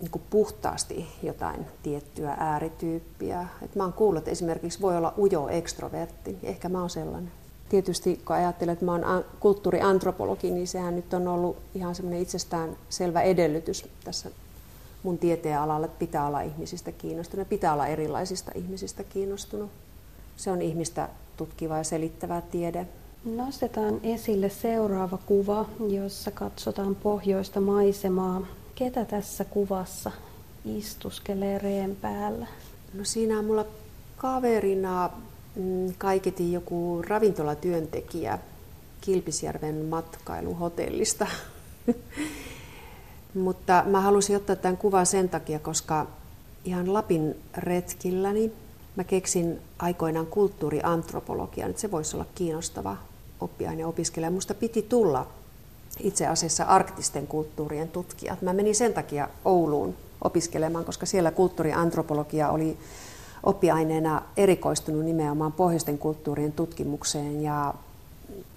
niin 0.00 0.22
puhtaasti 0.30 1.06
jotain 1.22 1.66
tiettyä 1.82 2.36
äärityyppiä. 2.38 3.46
Et 3.62 3.74
mä 3.74 3.82
oon 3.82 3.92
kuullut, 3.92 4.18
että 4.18 4.30
esimerkiksi 4.30 4.80
voi 4.80 4.96
olla 4.96 5.14
ujo 5.18 5.48
ekstrovertti. 5.48 6.38
Ehkä 6.42 6.68
mä 6.68 6.80
oon 6.80 6.90
sellainen. 6.90 7.32
Tietysti 7.68 8.20
kun 8.24 8.36
ajattelen, 8.36 8.72
että 8.72 8.84
mä 8.84 8.92
oon 8.92 9.24
kulttuuriantropologi, 9.40 10.50
niin 10.50 10.68
sehän 10.68 10.96
nyt 10.96 11.14
on 11.14 11.28
ollut 11.28 11.56
ihan 11.74 11.94
semmoinen 11.94 12.22
itsestään 12.22 12.76
selvä 12.88 13.22
edellytys 13.22 13.88
tässä 14.04 14.30
mun 15.06 15.18
tieteen 15.18 15.58
alalla, 15.58 15.86
että 15.86 15.98
pitää 15.98 16.26
olla 16.26 16.40
ihmisistä 16.40 16.92
kiinnostunut, 16.92 17.48
pitää 17.48 17.72
olla 17.72 17.86
erilaisista 17.86 18.52
ihmisistä 18.54 19.04
kiinnostunut. 19.04 19.70
Se 20.36 20.50
on 20.50 20.62
ihmistä 20.62 21.08
tutkiva 21.36 21.78
ja 21.78 21.84
selittävä 21.84 22.40
tiede. 22.50 22.86
Nostetaan 23.24 24.00
esille 24.02 24.48
seuraava 24.48 25.18
kuva, 25.26 25.66
jossa 25.88 26.30
katsotaan 26.30 26.94
pohjoista 26.94 27.60
maisemaa. 27.60 28.46
Ketä 28.74 29.04
tässä 29.04 29.44
kuvassa 29.44 30.10
istuskelee 30.64 31.58
reen 31.58 31.96
päällä? 31.96 32.46
No 32.94 33.04
siinä 33.04 33.38
on 33.38 33.44
mulla 33.44 33.64
kaverina 34.16 35.10
mm, 35.56 35.94
kaiketi 35.98 36.52
joku 36.52 37.02
ravintolatyöntekijä 37.08 38.38
Kilpisjärven 39.00 39.84
matkailuhotellista. 39.84 41.26
Mutta 43.34 43.84
mä 43.86 44.00
halusin 44.00 44.36
ottaa 44.36 44.56
tämän 44.56 44.76
kuvan 44.76 45.06
sen 45.06 45.28
takia, 45.28 45.58
koska 45.58 46.06
ihan 46.64 46.92
Lapin 46.92 47.36
retkilläni 47.56 48.52
mä 48.96 49.04
keksin 49.04 49.58
aikoinaan 49.78 50.26
kulttuuriantropologian, 50.26 51.70
että 51.70 51.82
se 51.82 51.90
voisi 51.90 52.16
olla 52.16 52.26
kiinnostava 52.34 52.96
oppiaine 53.40 53.86
opiskelija. 53.86 54.30
Musta 54.30 54.54
piti 54.54 54.82
tulla 54.82 55.26
itse 56.00 56.26
asiassa 56.26 56.64
arktisten 56.64 57.26
kulttuurien 57.26 57.88
tutkija. 57.88 58.36
Mä 58.40 58.52
menin 58.52 58.74
sen 58.74 58.94
takia 58.94 59.28
Ouluun 59.44 59.94
opiskelemaan, 60.24 60.84
koska 60.84 61.06
siellä 61.06 61.30
kulttuuriantropologia 61.30 62.50
oli 62.50 62.78
oppiaineena 63.42 64.22
erikoistunut 64.36 65.04
nimenomaan 65.04 65.52
pohjoisten 65.52 65.98
kulttuurien 65.98 66.52
tutkimukseen 66.52 67.42
ja 67.42 67.74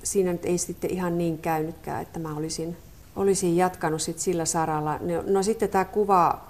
siinä 0.04 0.32
nyt 0.32 0.46
ei 0.46 0.58
sitten 0.58 0.90
ihan 0.90 1.18
niin 1.18 1.38
käynytkään, 1.38 2.02
että 2.02 2.20
mä 2.20 2.36
olisin, 2.36 2.78
olisin 3.20 3.58
jatkanut 3.58 4.02
sit 4.02 4.20
sillä 4.20 4.46
saralla. 4.46 4.98
No, 4.98 5.24
no 5.28 5.44
sitten 5.44 5.70
tämä 5.70 5.86
kuva 5.86 6.42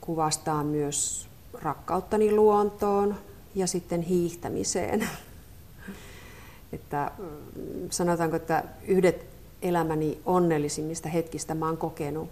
kuvastaa 0.00 0.64
myös 0.64 1.28
rakkauttani 1.62 2.32
luontoon 2.32 3.14
ja 3.54 3.66
sitten 3.66 4.02
hiihtämiseen. 4.02 5.08
että 6.72 7.10
mm, 7.18 7.90
sanotaanko, 7.90 8.36
että 8.36 8.64
yhdet 8.88 9.26
elämäni 9.62 10.18
onnellisimmista 10.26 11.08
hetkistä 11.08 11.54
mä 11.54 11.66
oon 11.66 11.76
kokenut 11.76 12.28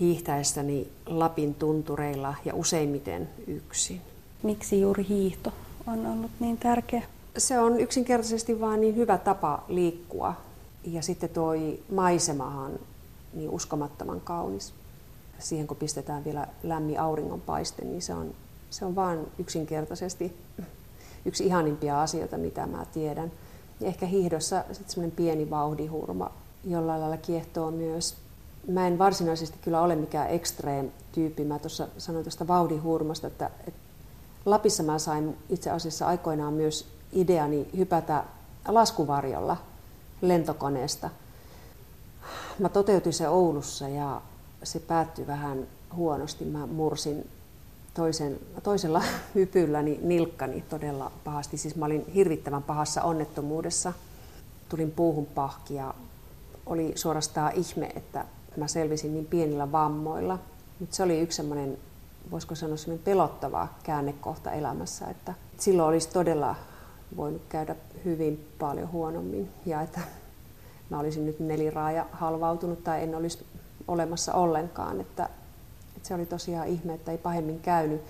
hiihtäessäni 0.00 0.88
Lapin 1.06 1.54
tuntureilla 1.54 2.34
ja 2.44 2.54
useimmiten 2.54 3.28
yksin. 3.46 4.00
Miksi 4.42 4.80
juuri 4.80 5.06
hiihto 5.08 5.52
on 5.86 6.06
ollut 6.06 6.30
niin 6.40 6.58
tärkeä? 6.58 7.02
Se 7.38 7.58
on 7.58 7.80
yksinkertaisesti 7.80 8.60
vaan 8.60 8.80
niin 8.80 8.96
hyvä 8.96 9.18
tapa 9.18 9.64
liikkua. 9.68 10.34
Ja 10.84 11.02
sitten 11.02 11.30
tuo 11.30 11.52
maisemahan 11.92 12.72
niin 13.32 13.50
uskomattoman 13.50 14.20
kaunis. 14.20 14.72
Siihen 15.38 15.66
kun 15.66 15.76
pistetään 15.76 16.24
vielä 16.24 16.48
lämmin 16.62 17.00
auringonpaiste, 17.00 17.84
niin 17.84 18.02
se 18.02 18.14
on, 18.14 18.34
se 18.70 18.84
on 18.84 18.96
vaan 18.96 19.26
yksinkertaisesti 19.38 20.36
yksi 21.26 21.46
ihanimpia 21.46 22.02
asioita, 22.02 22.38
mitä 22.38 22.66
mä 22.66 22.84
tiedän. 22.84 23.32
Ja 23.80 23.86
ehkä 23.86 24.06
hiihdossa 24.06 24.64
semmoinen 24.86 25.16
pieni 25.16 25.50
vauhdihurma 25.50 26.30
jollain 26.64 27.00
lailla 27.00 27.16
kiehtoo 27.16 27.70
myös. 27.70 28.16
Mä 28.68 28.86
en 28.86 28.98
varsinaisesti 28.98 29.58
kyllä 29.62 29.80
ole 29.80 29.96
mikään 29.96 30.30
ekstreem 30.30 30.90
tyyppi. 31.12 31.44
Mä 31.44 31.58
tuossa 31.58 31.88
sanoin 31.98 32.24
tuosta 32.24 32.48
vauhdihurmasta, 32.48 33.26
että, 33.26 33.50
että 33.66 33.80
Lapissa 34.46 34.82
mä 34.82 34.98
sain 34.98 35.36
itse 35.48 35.70
asiassa 35.70 36.06
aikoinaan 36.06 36.52
myös 36.52 36.86
ideani 37.12 37.68
hypätä 37.76 38.24
laskuvarjolla 38.68 39.56
lentokoneesta. 40.20 41.10
Mä 42.60 42.68
toteutin 42.68 43.12
se 43.12 43.28
Oulussa 43.28 43.88
ja 43.88 44.20
se 44.62 44.80
päättyi 44.80 45.26
vähän 45.26 45.66
huonosti. 45.94 46.44
Mä 46.44 46.66
mursin 46.66 47.30
toisen, 47.94 48.38
toisella 48.62 49.02
hypylläni 49.34 50.00
nilkkani 50.02 50.64
todella 50.70 51.12
pahasti. 51.24 51.56
Siis 51.56 51.76
mä 51.76 51.84
olin 51.84 52.12
hirvittävän 52.14 52.62
pahassa 52.62 53.02
onnettomuudessa. 53.02 53.92
Tulin 54.68 54.90
puuhun 54.90 55.26
pahki 55.26 55.74
ja 55.74 55.94
oli 56.66 56.92
suorastaan 56.94 57.52
ihme, 57.54 57.86
että 57.96 58.24
mä 58.56 58.68
selvisin 58.68 59.14
niin 59.14 59.26
pienillä 59.26 59.72
vammoilla. 59.72 60.38
Mutta 60.80 60.96
se 60.96 61.02
oli 61.02 61.20
yksi 61.20 61.36
semmoinen, 61.36 61.78
voisiko 62.30 62.54
sanoa 62.54 62.76
semmoinen 62.76 63.04
pelottava 63.04 63.68
käännekohta 63.82 64.52
elämässä, 64.52 65.06
että 65.06 65.34
silloin 65.58 65.88
olisi 65.88 66.08
todella 66.08 66.54
voinut 67.16 67.42
käydä 67.48 67.76
hyvin 68.04 68.48
paljon 68.58 68.92
huonommin 68.92 69.50
ja 69.66 69.82
että 69.82 70.00
mä 70.90 70.98
olisin 70.98 71.26
nyt 71.26 71.40
neliraaja 71.40 72.06
halvautunut 72.12 72.84
tai 72.84 73.02
en 73.02 73.14
olisi 73.14 73.46
olemassa 73.88 74.34
ollenkaan. 74.34 75.00
Että, 75.00 75.28
että 75.96 76.08
se 76.08 76.14
oli 76.14 76.26
tosiaan 76.26 76.68
ihme, 76.68 76.94
että 76.94 77.12
ei 77.12 77.18
pahemmin 77.18 77.60
käynyt. 77.60 78.02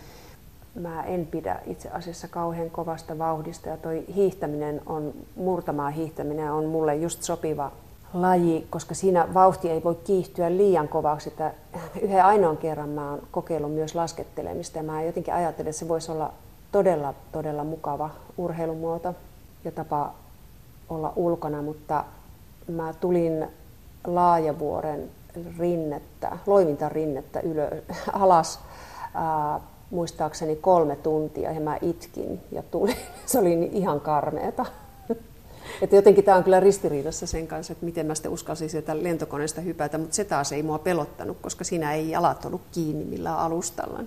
Mä 0.74 1.02
en 1.02 1.26
pidä 1.26 1.60
itse 1.66 1.88
asiassa 1.88 2.28
kauhean 2.28 2.70
kovasta 2.70 3.18
vauhdista 3.18 3.68
ja 3.68 3.76
toi 3.76 4.04
hiihtäminen 4.14 4.80
on, 4.86 5.12
murtamaa 5.36 5.90
hiihtäminen 5.90 6.52
on 6.52 6.64
mulle 6.64 6.96
just 6.96 7.22
sopiva 7.22 7.72
laji, 8.14 8.66
koska 8.70 8.94
siinä 8.94 9.34
vauhti 9.34 9.70
ei 9.70 9.84
voi 9.84 9.94
kiihtyä 9.94 10.50
liian 10.50 10.88
kovaksi. 10.88 11.28
Että 11.28 11.52
yhden 12.02 12.24
ainoan 12.24 12.56
kerran 12.56 12.88
mä 12.88 13.10
oon 13.10 13.22
kokeillut 13.30 13.74
myös 13.74 13.94
laskettelemista 13.94 14.78
ja 14.78 14.84
mä 14.84 15.02
jotenkin 15.02 15.34
ajattelin, 15.34 15.68
että 15.68 15.78
se 15.78 15.88
voisi 15.88 16.12
olla 16.12 16.32
todella, 16.72 17.14
todella 17.32 17.64
mukava 17.64 18.10
urheilumuoto 18.36 19.14
ja 19.64 19.72
tapa 19.72 20.12
olla 20.88 21.12
ulkona, 21.16 21.62
mutta 21.62 22.04
mä 22.72 22.94
tulin 23.00 23.46
Laajavuoren 24.06 25.10
rinnettä, 25.58 26.38
loiminta 26.46 26.88
rinnettä 26.88 27.40
ylö, 27.40 27.82
alas 28.12 28.60
ää, 29.14 29.60
muistaakseni 29.90 30.56
kolme 30.56 30.96
tuntia 30.96 31.52
ja 31.52 31.60
mä 31.60 31.78
itkin 31.82 32.40
ja 32.52 32.62
tulin. 32.62 32.96
Se 33.26 33.38
oli 33.38 33.70
ihan 33.72 34.00
karmeeta. 34.00 34.66
Että 35.82 35.96
jotenkin 35.96 36.24
tämä 36.24 36.36
on 36.36 36.44
kyllä 36.44 36.60
ristiriidassa 36.60 37.26
sen 37.26 37.46
kanssa, 37.46 37.72
että 37.72 37.84
miten 37.84 38.06
mä 38.06 38.14
sitten 38.14 38.32
uskalsin 38.32 38.70
sieltä 38.70 39.02
lentokoneesta 39.02 39.60
hypätä, 39.60 39.98
mutta 39.98 40.16
se 40.16 40.24
taas 40.24 40.52
ei 40.52 40.62
mua 40.62 40.78
pelottanut, 40.78 41.36
koska 41.40 41.64
siinä 41.64 41.94
ei 41.94 42.10
jalat 42.10 42.44
ollut 42.44 42.60
kiinni 42.72 43.04
millään 43.04 43.38
alustalla. 43.38 44.00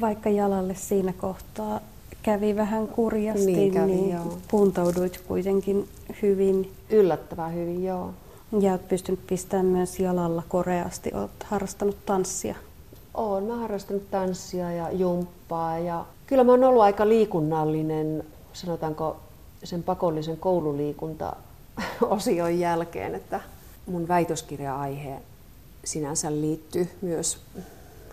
Vaikka 0.00 0.28
jalalle 0.28 0.74
siinä 0.74 1.12
kohtaa 1.12 1.80
kävi 2.22 2.56
vähän 2.56 2.88
kurjasti, 2.88 3.46
niin, 3.46 3.72
kävi, 3.72 3.90
niin 3.90 4.10
joo. 4.10 4.38
puntauduit 4.50 5.20
kuitenkin 5.28 5.88
hyvin. 6.22 6.72
Yllättävän 6.90 7.54
hyvin, 7.54 7.84
joo. 7.84 8.10
Ja 8.60 8.70
olet 8.70 8.88
pystynyt 8.88 9.26
pistämään 9.26 9.66
myös 9.66 10.00
jalalla 10.00 10.42
koreasti. 10.48 11.10
Olet 11.14 11.30
harrastanut 11.44 12.06
tanssia. 12.06 12.54
Olen 13.14 13.44
mä 13.44 13.56
harrastanut 13.56 14.10
tanssia 14.10 14.72
ja 14.72 14.90
jumppaa 14.90 15.78
ja 15.78 16.04
kyllä 16.26 16.44
mä 16.44 16.52
oon 16.52 16.64
ollut 16.64 16.82
aika 16.82 17.08
liikunnallinen, 17.08 18.24
sanotaanko 18.52 19.16
sen 19.64 19.82
pakollisen 19.82 20.36
koululiikunta-osion 20.36 22.58
jälkeen, 22.66 23.14
että 23.14 23.40
mun 23.86 24.08
väitöskirja-aihe 24.08 25.22
sinänsä 25.84 26.32
liittyy 26.32 26.88
myös 27.00 27.38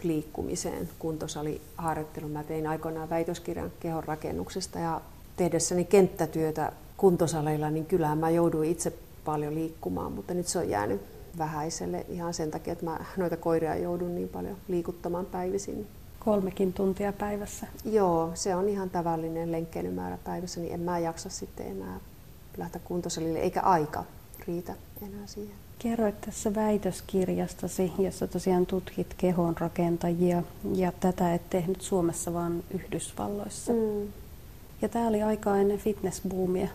liikkumiseen, 0.03 0.89
kuntosaliharjoitteluun. 0.99 2.31
Mä 2.31 2.43
tein 2.43 2.67
aikoinaan 2.67 3.09
väitöskirjan 3.09 3.71
kehon 3.79 4.03
rakennuksesta 4.03 4.79
ja 4.79 5.01
tehdessäni 5.37 5.85
kenttätyötä 5.85 6.71
kuntosaleilla, 6.97 7.69
niin 7.69 7.85
kyllähän 7.85 8.17
mä 8.17 8.29
jouduin 8.29 8.71
itse 8.71 8.93
paljon 9.25 9.55
liikkumaan, 9.55 10.11
mutta 10.11 10.33
nyt 10.33 10.47
se 10.47 10.59
on 10.59 10.69
jäänyt 10.69 11.01
vähäiselle 11.37 12.05
ihan 12.09 12.33
sen 12.33 12.51
takia, 12.51 12.73
että 12.73 12.85
mä 12.85 12.99
noita 13.17 13.37
koiria 13.37 13.75
joudun 13.75 14.15
niin 14.15 14.29
paljon 14.29 14.57
liikuttamaan 14.67 15.25
päivisin. 15.25 15.87
Kolmekin 16.19 16.73
tuntia 16.73 17.13
päivässä? 17.13 17.67
Joo, 17.85 18.31
se 18.33 18.55
on 18.55 18.69
ihan 18.69 18.89
tavallinen 18.89 19.51
lenkkeilymäärä 19.51 20.17
päivässä, 20.23 20.59
niin 20.59 20.73
en 20.73 20.79
mä 20.79 20.99
jaksa 20.99 21.29
sitten 21.29 21.67
enää 21.67 21.99
lähteä 22.57 22.81
kuntosalille, 22.83 23.39
eikä 23.39 23.61
aika 23.61 24.03
riitä 24.47 24.73
enää 25.01 25.27
siihen. 25.27 25.55
Kerroit 25.79 26.21
tässä 26.21 26.55
väitöskirjastasi, 26.55 27.91
jossa 28.00 28.27
tosiaan 28.27 28.65
tutkit 28.65 29.13
kehon 29.17 29.57
rakentajia 29.57 30.43
ja 30.75 30.91
tätä 31.00 31.33
et 31.33 31.50
tehnyt 31.50 31.81
Suomessa, 31.81 32.33
vaan 32.33 32.63
Yhdysvalloissa. 32.74 33.74
Mm. 33.74 34.07
Ja 34.81 34.89
tämä 34.89 35.07
oli 35.07 35.24
aika 35.24 35.57
ennen 35.57 35.79
fitnessboomia. 35.79 36.67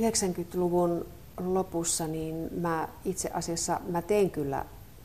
90-luvun 0.00 1.06
lopussa 1.40 2.06
niin 2.06 2.48
mä 2.60 2.88
itse 3.04 3.30
asiassa 3.32 3.80
mä 3.88 4.02
tein 4.02 4.30
kyllä 4.30 4.64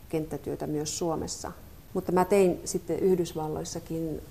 kenttätyötä 0.09 0.67
myös 0.67 0.97
Suomessa, 0.97 1.51
mutta 1.93 2.11
mä 2.11 2.25
tein 2.25 2.59
sitten 2.65 2.99
Yhdysvalloissakin 2.99 4.21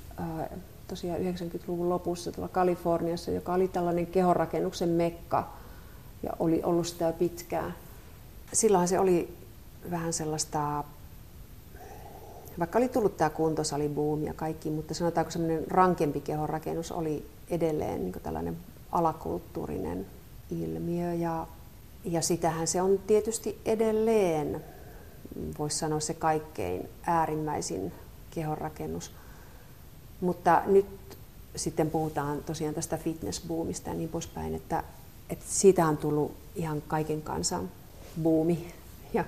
tosiaan 0.88 1.21
90-luvun 1.21 1.88
lopussa 1.88 2.33
tuolla 2.33 2.49
Kaliforniassa, 2.49 3.31
joka 3.31 3.55
oli 3.55 3.69
tällainen 3.69 4.07
kehonrakennuksen 4.07 4.88
mekka 4.88 5.52
ja 6.23 6.31
oli 6.38 6.62
ollut 6.62 6.87
sitä 6.87 7.12
pitkään. 7.12 7.75
Silloin 8.52 8.88
se 8.88 8.99
oli 8.99 9.37
vähän 9.90 10.12
sellaista, 10.12 10.85
vaikka 12.59 12.78
oli 12.78 12.88
tullut 12.88 13.16
tämä 13.16 13.30
kuntosalibuumi 13.30 14.26
ja 14.26 14.35
kaikki, 14.35 14.71
mutta 14.71 14.95
sanotaanko 14.95 15.30
semmoinen 15.30 15.64
rankempi 15.71 16.21
kehonrakennus 16.21 16.92
oli 16.92 17.26
edelleen 17.50 18.00
niin 18.00 18.21
tällainen 18.23 18.57
alakulttuurinen 18.92 20.07
ilmiö 20.50 21.14
ja, 21.14 21.47
ja 22.04 22.23
sitähän 22.23 22.66
se 22.66 22.83
on 22.83 22.99
tietysti 23.07 23.59
edelleen, 23.64 24.64
voisi 25.59 25.78
sanoa 25.78 26.00
se 26.00 26.14
kaikkein 26.14 26.88
äärimmäisin 27.02 27.92
kehonrakennus. 28.30 29.12
Mutta 30.21 30.62
nyt 30.66 30.87
sitten 31.57 31.90
puhutaan 31.90 32.42
tosiaan 32.42 32.75
tästä 32.75 32.97
fitnessboomista 32.97 33.90
ja 33.90 33.95
niin 33.95 34.09
poispäin, 34.09 34.54
että, 34.54 34.85
että 35.30 35.45
siitä 35.49 35.87
on 35.87 35.97
tullut 35.97 36.33
ihan 36.54 36.83
kaiken 36.88 37.23
kansan 37.23 37.71
buumi 38.23 38.75
ja 39.14 39.25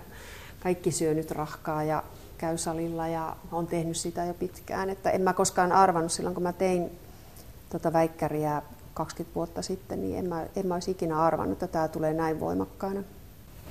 kaikki 0.61 0.91
syö 0.91 1.15
nyt 1.15 1.31
rahkaa 1.31 1.85
ja 1.85 2.03
käy 2.39 2.59
salilla 2.59 3.09
ja 3.09 3.37
on 3.53 3.67
tehnyt 3.67 3.97
sitä 3.97 4.25
jo 4.25 4.35
pitkään. 4.35 4.91
Että 4.91 5.11
en 5.11 5.23
mä 5.23 5.33
koskaan 5.33 5.73
arvannut 5.73 6.13
silloin, 6.13 6.35
kun 6.35 6.43
mä 6.43 6.53
tein 6.53 6.91
tota 7.71 7.93
väikkäriä 7.93 8.63
20 8.95 9.35
vuotta 9.35 9.63
sitten, 9.63 10.01
niin 10.01 10.19
en 10.19 10.27
mä, 10.27 10.47
en 10.57 10.67
mä 10.67 10.75
olisi 10.75 10.91
ikinä 10.91 11.23
arvannut, 11.23 11.53
että 11.53 11.73
tämä 11.73 11.89
tulee 11.89 12.15
näin 12.15 12.41
voimakkaana. 12.41 13.03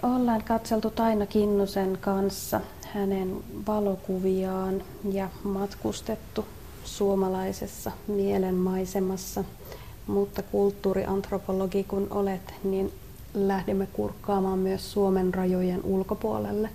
Ollaan 0.04 0.44
katseltu 0.44 0.90
Taina 0.90 1.26
Kinnusen 1.26 1.98
kanssa 2.02 2.62
hänen 2.94 3.44
valokuviaan 3.68 4.84
ja 5.12 5.30
matkustettu 5.44 6.46
suomalaisessa 6.84 7.92
mielenmaisemassa. 8.08 9.44
Mutta 10.08 10.42
kulttuuriantropologi 10.42 11.84
kun 11.84 12.08
olet, 12.10 12.54
niin 12.64 12.94
lähdemme 13.34 13.88
kurkkaamaan 13.94 14.60
myös 14.60 14.92
Suomen 14.92 15.34
rajojen 15.34 15.84
ulkopuolelle. 15.84 16.70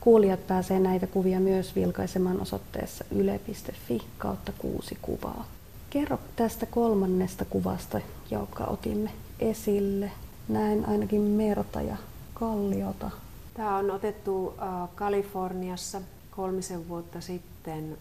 Kuulijat 0.00 0.46
pääsee 0.46 0.80
näitä 0.80 1.06
kuvia 1.06 1.40
myös 1.40 1.74
vilkaisemaan 1.76 2.40
osoitteessa 2.40 3.04
yle.fi 3.10 4.02
kautta 4.18 4.52
kuusi 4.58 4.98
kuvaa. 5.02 5.44
Kerro 5.90 6.18
tästä 6.36 6.66
kolmannesta 6.66 7.44
kuvasta, 7.44 8.00
joka 8.30 8.64
otimme 8.64 9.10
esille. 9.40 10.10
Näen 10.48 10.88
ainakin 10.88 11.20
merta 11.20 11.82
ja 11.82 11.96
kalliota. 12.34 13.10
Tämä 13.54 13.76
on 13.76 13.90
otettu 13.90 14.54
Kaliforniassa 14.94 16.00
kolmisen 16.30 16.88
vuotta 16.88 17.20
sitten, 17.20 17.98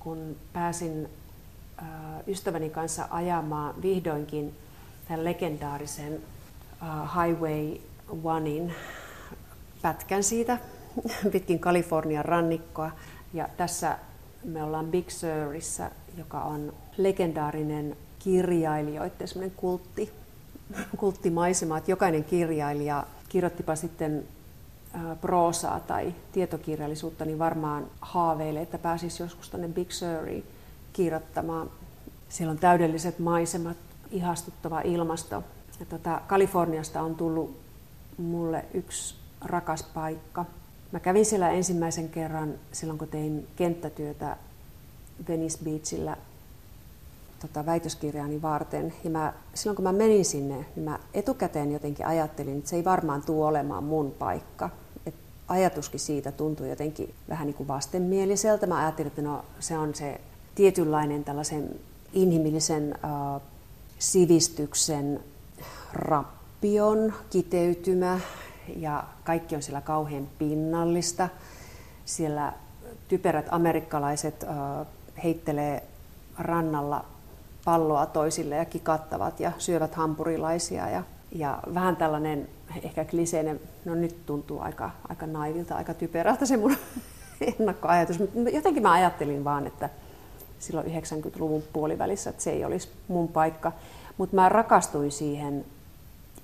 kun 0.00 0.36
pääsin 0.52 1.08
ystäväni 2.26 2.70
kanssa 2.70 3.08
ajamaan 3.10 3.82
vihdoinkin 3.82 4.54
tämän 5.08 5.24
legendaarisen 5.24 6.20
Highway 6.90 7.80
Onein 8.24 8.74
pätkän 9.82 10.22
siitä 10.22 10.58
pitkin 11.32 11.58
Kalifornian 11.58 12.24
rannikkoa. 12.24 12.90
Ja 13.34 13.48
tässä 13.56 13.98
me 14.44 14.62
ollaan 14.62 14.86
Big 14.86 15.10
Surissa, 15.10 15.90
joka 16.18 16.40
on 16.40 16.72
legendaarinen 16.96 17.96
kirjailijoiden 18.18 19.28
semmoinen 19.28 19.56
kultti, 19.56 20.12
kulttimaisema, 20.96 21.78
että 21.78 21.90
jokainen 21.90 22.24
kirjailija 22.24 23.06
kirjoittipa 23.28 23.76
sitten 23.76 24.24
proosaa 25.20 25.80
tai 25.80 26.14
tietokirjallisuutta, 26.32 27.24
niin 27.24 27.38
varmaan 27.38 27.86
haaveilee, 28.00 28.62
että 28.62 28.78
pääsisi 28.78 29.22
joskus 29.22 29.50
tuonne 29.50 29.68
Big 29.68 29.90
Suriin 29.90 30.44
kirjoittamaan. 30.92 31.70
Siellä 32.28 32.50
on 32.50 32.58
täydelliset 32.58 33.18
maisemat, 33.18 33.76
ihastuttava 34.10 34.80
ilmasto. 34.80 35.44
Ja 35.82 35.86
tota, 35.86 36.20
Kaliforniasta 36.26 37.02
on 37.02 37.14
tullut 37.14 37.56
mulle 38.18 38.64
yksi 38.74 39.14
rakas 39.40 39.82
paikka. 39.82 40.44
Mä 40.92 41.00
kävin 41.00 41.26
siellä 41.26 41.50
ensimmäisen 41.50 42.08
kerran 42.08 42.54
silloin, 42.72 42.98
kun 42.98 43.08
tein 43.08 43.48
kenttätyötä 43.56 44.36
Venice 45.28 45.58
Beachillä 45.64 46.16
tota, 47.40 47.66
väitöskirjaani 47.66 48.42
varten. 48.42 48.94
Ja 49.04 49.10
mä, 49.10 49.32
silloin 49.54 49.76
kun 49.76 49.82
mä 49.82 49.92
menin 49.92 50.24
sinne, 50.24 50.54
niin 50.76 50.84
mä 50.84 50.98
etukäteen 51.14 51.72
jotenkin 51.72 52.06
ajattelin, 52.06 52.58
että 52.58 52.70
se 52.70 52.76
ei 52.76 52.84
varmaan 52.84 53.22
tule 53.22 53.46
olemaan 53.46 53.84
mun 53.84 54.14
paikka. 54.18 54.70
Et 55.06 55.14
ajatuskin 55.48 56.00
siitä 56.00 56.32
tuntui 56.32 56.70
jotenkin 56.70 57.14
vähän 57.28 57.46
niin 57.46 57.56
kuin 57.56 57.68
vastenmieliseltä. 57.68 58.66
Mä 58.66 58.78
ajattelin, 58.78 59.08
että 59.08 59.22
no, 59.22 59.44
se 59.60 59.78
on 59.78 59.94
se 59.94 60.20
tietynlainen 60.54 61.24
tällaisen 61.24 61.80
inhimillisen 62.12 62.94
äh, 63.04 63.42
sivistyksen 63.98 65.20
rappion 65.92 67.12
kiteytymä 67.30 68.20
ja 68.76 69.04
kaikki 69.24 69.56
on 69.56 69.62
siellä 69.62 69.80
kauhean 69.80 70.28
pinnallista. 70.38 71.28
Siellä 72.04 72.52
typerät 73.08 73.46
amerikkalaiset 73.50 74.46
heittelee 75.24 75.82
rannalla 76.38 77.04
palloa 77.64 78.06
toisille 78.06 78.56
ja 78.56 78.64
kikattavat 78.64 79.40
ja 79.40 79.52
syövät 79.58 79.94
hampurilaisia. 79.94 80.90
Ja, 80.90 81.02
ja 81.32 81.58
vähän 81.74 81.96
tällainen 81.96 82.48
ehkä 82.82 83.04
kliseinen, 83.04 83.60
no 83.84 83.94
nyt 83.94 84.26
tuntuu 84.26 84.60
aika, 84.60 84.90
aika 85.08 85.26
naivilta, 85.26 85.76
aika 85.76 85.94
typerältä 85.94 86.46
se 86.46 86.56
mun 86.56 86.76
ennakkoajatus. 87.58 88.18
Mutta 88.18 88.50
jotenkin 88.52 88.82
mä 88.82 88.92
ajattelin 88.92 89.44
vaan, 89.44 89.66
että 89.66 89.90
silloin 90.58 90.86
90-luvun 90.86 91.62
puolivälissä, 91.72 92.30
että 92.30 92.42
se 92.42 92.50
ei 92.50 92.64
olisi 92.64 92.88
mun 93.08 93.28
paikka. 93.28 93.72
Mutta 94.18 94.36
mä 94.36 94.48
rakastuin 94.48 95.12
siihen 95.12 95.64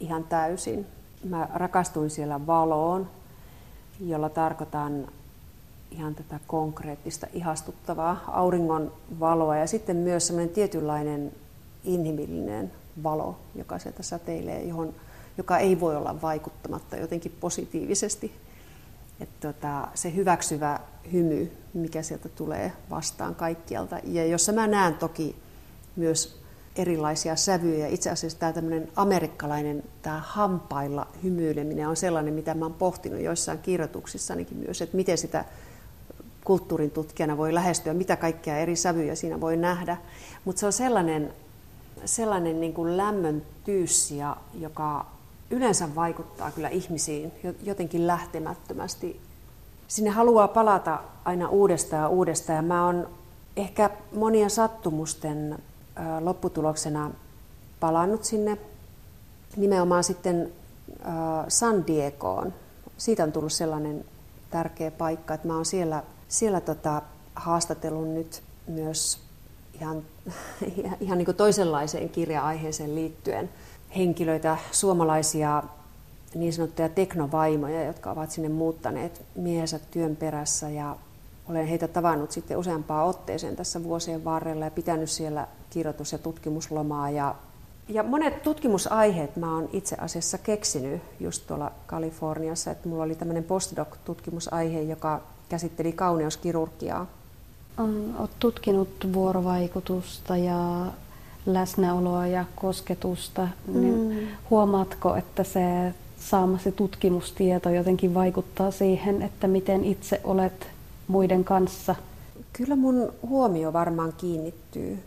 ihan 0.01 0.25
täysin. 0.25 0.87
Mä 1.25 1.49
rakastuin 1.55 2.11
siellä 2.11 2.47
valoon, 2.47 3.09
jolla 4.01 4.29
tarkoitan 4.29 5.09
ihan 5.91 6.15
tätä 6.15 6.41
konkreettista, 6.47 7.27
ihastuttavaa 7.33 8.25
auringon 8.27 8.93
valoa 9.21 9.57
ja 9.57 9.67
sitten 9.67 9.97
myös 9.97 10.27
semmoinen 10.27 10.55
tietynlainen 10.55 11.33
inhimillinen 11.85 12.73
valo, 13.03 13.39
joka 13.55 13.79
sieltä 13.79 14.03
säteilee, 14.03 14.65
johon, 14.65 14.95
joka 15.39 15.59
ei 15.59 15.81
voi 15.81 15.97
olla 15.97 16.23
vaikuttamatta 16.23 16.97
jotenkin 16.97 17.37
positiivisesti. 17.41 18.33
Että 19.21 19.53
tota, 19.53 19.89
se 19.95 20.15
hyväksyvä 20.15 20.81
hymy, 21.13 21.53
mikä 21.75 22.03
sieltä 22.03 22.29
tulee 22.29 22.73
vastaan 22.91 23.35
kaikkialta. 23.35 23.99
Ja 24.05 24.27
jossa 24.27 24.53
mä 24.53 24.67
näen 24.67 24.95
toki 24.95 25.37
myös 25.97 26.41
erilaisia 26.79 27.37
sävyjä. 27.37 27.87
Itse 27.87 28.11
asiassa 28.11 28.39
tämä 28.39 28.53
tämmöinen 28.53 28.89
amerikkalainen 28.97 29.83
tämä 30.03 30.23
hampailla 30.27 31.07
hymyileminen 31.23 31.89
on 31.89 31.97
sellainen, 31.97 32.35
mitä 32.35 32.55
mä 32.55 32.65
oon 32.65 32.75
pohtinut 32.75 33.21
joissain 33.21 33.59
kirjoituksissanikin 33.59 34.57
myös, 34.57 34.83
että 34.83 34.97
miten 34.97 35.19
sitä 35.19 35.45
kulttuurin 36.45 36.91
tutkijana 36.91 37.37
voi 37.37 37.55
lähestyä, 37.55 37.95
mitä 37.95 38.17
kaikkea 38.17 38.59
eri 38.59 38.77
sävyjä 38.77 39.15
siinä 39.15 39.41
voi 39.41 39.57
nähdä. 39.57 39.97
Mutta 40.45 40.61
se 40.61 40.67
on 40.67 40.73
sellainen, 40.73 41.33
sellainen 42.05 42.61
niin 42.61 42.75
kuin 42.75 42.97
lämmön 42.97 43.43
tyyssia, 43.65 44.37
joka 44.55 45.07
yleensä 45.51 45.95
vaikuttaa 45.95 46.51
kyllä 46.51 46.69
ihmisiin 46.69 47.33
jotenkin 47.63 48.07
lähtemättömästi. 48.07 49.21
Sinne 49.89 50.11
haluaa 50.11 50.49
palata 50.49 51.01
aina 51.25 51.49
uudestaan 51.49 52.03
ja 52.03 52.09
uudestaan. 52.09 52.57
Ja 52.57 52.63
mä 52.63 52.87
oon 52.87 53.09
ehkä 53.57 53.91
monia 54.13 54.49
sattumusten 54.49 55.59
lopputuloksena 56.21 57.11
palannut 57.81 58.25
sinne 58.25 58.59
nimenomaan 59.57 60.05
sitten 60.05 60.53
San 61.49 61.87
Diegoon. 61.87 62.55
Siitä 62.97 63.25
on 63.25 63.33
tullut 63.33 63.53
sellainen 63.53 64.05
tärkeä 64.51 64.91
paikka, 64.91 65.35
että 65.35 65.49
mä 65.49 65.55
oon 65.55 65.67
siellä 65.67 66.03
siellä 66.29 66.61
tota, 66.61 67.03
haastatellut 67.35 68.09
nyt 68.09 68.43
myös 68.67 69.21
ihan, 69.75 70.03
ihan 71.01 71.19
niin 71.19 71.25
kuin 71.25 71.37
toisenlaiseen 71.37 72.09
kirja-aiheeseen 72.09 72.95
liittyen 72.95 73.51
henkilöitä, 73.97 74.57
suomalaisia 74.73 75.63
niin 76.35 76.53
sanottuja 76.53 76.89
teknovaimoja, 76.89 77.85
jotka 77.85 78.11
ovat 78.11 78.31
sinne 78.31 78.49
muuttaneet 78.49 79.23
miehensä 79.35 79.79
työn 79.79 80.17
perässä 80.17 80.71
ja 80.71 80.97
olen 81.49 81.67
heitä 81.67 81.89
tavannut 81.89 82.33
sitten 82.33 82.59
useampaa 82.59 83.05
otteeseen 83.05 83.57
tässä 83.57 83.83
vuosien 83.83 84.25
varrella 84.25 84.65
ja 84.65 84.71
pitänyt 84.71 85.11
siellä 85.11 85.49
kirjoitus- 85.71 86.13
ja 86.13 86.19
tutkimuslomaa. 86.19 87.11
Ja, 87.11 87.35
ja 87.89 88.03
monet 88.03 88.43
tutkimusaiheet 88.43 89.37
mä 89.37 89.55
oon 89.55 89.69
itse 89.73 89.97
asiassa 90.01 90.39
keksinyt 90.39 91.03
just 91.21 91.47
tuolla 91.47 91.73
Kaliforniassa. 91.87 92.71
Että 92.71 92.89
mulla 92.89 93.03
oli 93.05 93.15
tämmöinen 93.15 93.45
postdoc-tutkimusaihe, 93.45 94.81
joka 94.83 95.21
käsitteli 95.49 95.93
kauneuskirurgiaa. 95.93 97.07
Olet 98.19 98.31
tutkinut 98.39 99.09
vuorovaikutusta 99.13 100.37
ja 100.37 100.87
läsnäoloa 101.47 102.27
ja 102.27 102.45
kosketusta, 102.57 103.49
niin 103.75 103.95
mm. 103.95 104.27
huomaatko, 104.51 105.17
että 105.17 105.45
se 105.45 105.95
saamasi 106.21 106.73
tutkimustieto 106.73 107.71
jotenkin 107.71 108.15
vaikuttaa 108.15 108.71
siihen, 108.71 109.23
että 109.23 109.49
miten 109.49 109.85
itse 109.85 110.21
olet 110.25 110.67
muiden 111.09 111.45
kanssa? 111.45 111.95
Kyllä 112.53 112.77
mun 112.77 113.13
huomio 113.29 113.73
varmaan 113.73 114.13
kiinnittyy 114.17 114.99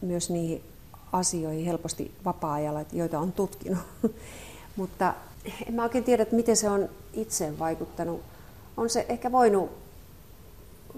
myös 0.00 0.30
niihin 0.30 0.62
asioihin 1.12 1.66
helposti 1.66 2.14
vapaa-ajalla, 2.24 2.84
joita 2.92 3.18
on 3.18 3.32
tutkinut. 3.32 3.78
Mutta 4.76 5.14
en 5.68 5.74
mä 5.74 5.82
oikein 5.82 6.04
tiedä, 6.04 6.22
että 6.22 6.36
miten 6.36 6.56
se 6.56 6.70
on 6.70 6.88
itse 7.12 7.58
vaikuttanut. 7.58 8.20
On 8.76 8.90
se 8.90 9.06
ehkä 9.08 9.32
voinut, 9.32 9.70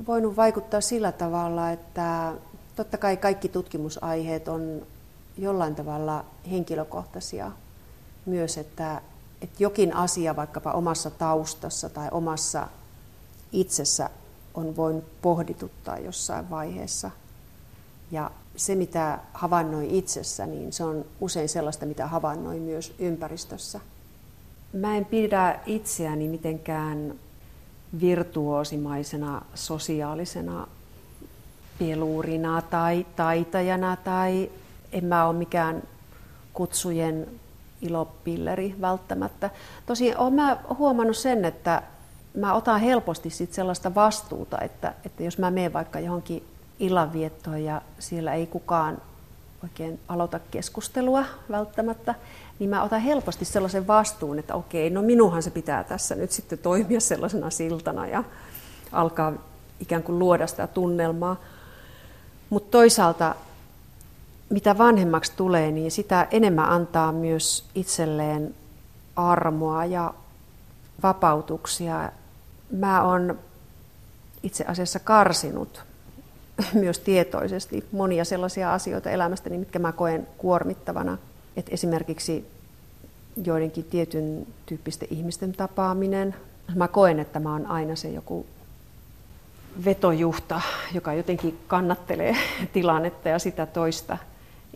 voinut 0.06 0.36
vaikuttaa 0.36 0.80
sillä 0.80 1.12
tavalla, 1.12 1.70
että 1.70 2.32
totta 2.76 2.98
kai 2.98 3.16
kaikki 3.16 3.48
tutkimusaiheet 3.48 4.48
on 4.48 4.82
jollain 5.38 5.74
tavalla 5.74 6.24
henkilökohtaisia 6.50 7.52
myös, 8.26 8.58
että, 8.58 9.00
että 9.42 9.62
jokin 9.62 9.96
asia 9.96 10.36
vaikkapa 10.36 10.72
omassa 10.72 11.10
taustassa 11.10 11.88
tai 11.88 12.08
omassa 12.10 12.68
itsessä 13.52 14.10
on 14.54 14.76
voinut 14.76 15.04
pohdituttaa 15.22 15.98
jossain 15.98 16.50
vaiheessa. 16.50 17.10
Ja 18.11 18.31
se, 18.57 18.75
mitä 18.75 19.18
havainnoi 19.33 19.99
itsessä, 19.99 20.46
niin 20.46 20.73
se 20.73 20.85
on 20.85 21.05
usein 21.20 21.49
sellaista, 21.49 21.87
mitä 21.87 22.07
havainnoi 22.07 22.61
myös 22.61 22.94
ympäristössä. 22.99 23.81
Mä 24.73 24.96
en 24.96 25.05
pidä 25.05 25.61
itseäni 25.66 26.29
mitenkään 26.29 27.14
virtuosimaisena 28.01 29.42
sosiaalisena 29.55 30.66
pelurina 31.79 32.62
tai 32.62 33.07
taitajana 33.16 33.96
tai 33.96 34.51
en 34.92 35.05
mä 35.05 35.27
ole 35.27 35.38
mikään 35.38 35.83
kutsujen 36.53 37.27
ilopilleri 37.83 38.75
välttämättä. 38.81 39.51
Tosin 39.87 40.18
olen 40.18 40.33
mä 40.33 40.57
huomannut 40.79 41.16
sen, 41.16 41.44
että 41.44 41.83
mä 42.37 42.55
otan 42.55 42.81
helposti 42.81 43.31
sit 43.31 43.53
sellaista 43.53 43.94
vastuuta, 43.94 44.59
että, 44.61 44.94
että 45.05 45.23
jos 45.23 45.38
mä 45.38 45.51
menen 45.51 45.73
vaikka 45.73 46.01
johonkin 46.01 46.42
illanviettoon 46.81 47.64
ja 47.64 47.83
siellä 47.99 48.35
ei 48.35 48.47
kukaan 48.47 48.99
oikein 49.62 50.01
aloita 50.09 50.40
keskustelua 50.51 51.25
välttämättä, 51.51 52.14
niin 52.59 52.71
mä 52.71 52.83
otan 52.83 53.01
helposti 53.01 53.45
sellaisen 53.45 53.87
vastuun, 53.87 54.38
että 54.38 54.55
okei, 54.55 54.90
no 54.90 55.03
minuhan 55.03 55.43
se 55.43 55.51
pitää 55.51 55.85
tässä 55.85 56.14
nyt 56.14 56.33
sitten 56.33 56.59
toimia 56.59 57.01
sellaisena 57.01 57.51
siltana 57.51 58.07
ja 58.07 58.25
alkaa 58.93 59.33
ikään 59.81 60.03
kuin 60.03 60.19
luoda 60.19 60.47
sitä 60.47 60.66
tunnelmaa. 60.66 61.37
Mutta 62.51 62.71
toisaalta 62.71 63.35
mitä 64.51 64.79
vanhemmaksi 64.79 65.33
tulee, 65.37 65.71
niin 65.71 65.90
sitä 65.90 66.29
enemmän 66.31 66.69
antaa 66.69 67.12
myös 67.12 67.64
itselleen 67.75 68.55
armoa 69.16 69.85
ja 69.85 70.14
vapautuksia. 71.03 72.12
Mä 72.71 73.03
oon 73.03 73.38
itse 74.43 74.64
asiassa 74.64 74.99
karsinut 74.99 75.83
myös 76.73 76.99
tietoisesti 76.99 77.85
monia 77.92 78.25
sellaisia 78.25 78.75
asioita 78.75 79.11
elämästäni, 79.11 79.59
mitkä 79.59 79.79
mä 79.79 79.92
koen 79.92 80.27
kuormittavana. 80.38 81.18
Et 81.57 81.66
esimerkiksi 81.70 82.46
joidenkin 83.44 83.85
tietyn 83.85 84.46
tyyppisten 84.66 85.09
ihmisten 85.11 85.53
tapaaminen. 85.53 86.35
Mä 86.75 86.88
koen, 86.88 87.20
että 87.20 87.40
mä 87.40 87.53
oon 87.53 87.66
aina 87.66 87.96
se 87.96 88.09
joku 88.09 88.46
vetojuhta, 89.85 90.61
joka 90.94 91.12
jotenkin 91.12 91.59
kannattelee 91.66 92.37
tilannetta 92.73 93.29
ja 93.29 93.38
sitä 93.38 93.66
toista– 93.66 94.18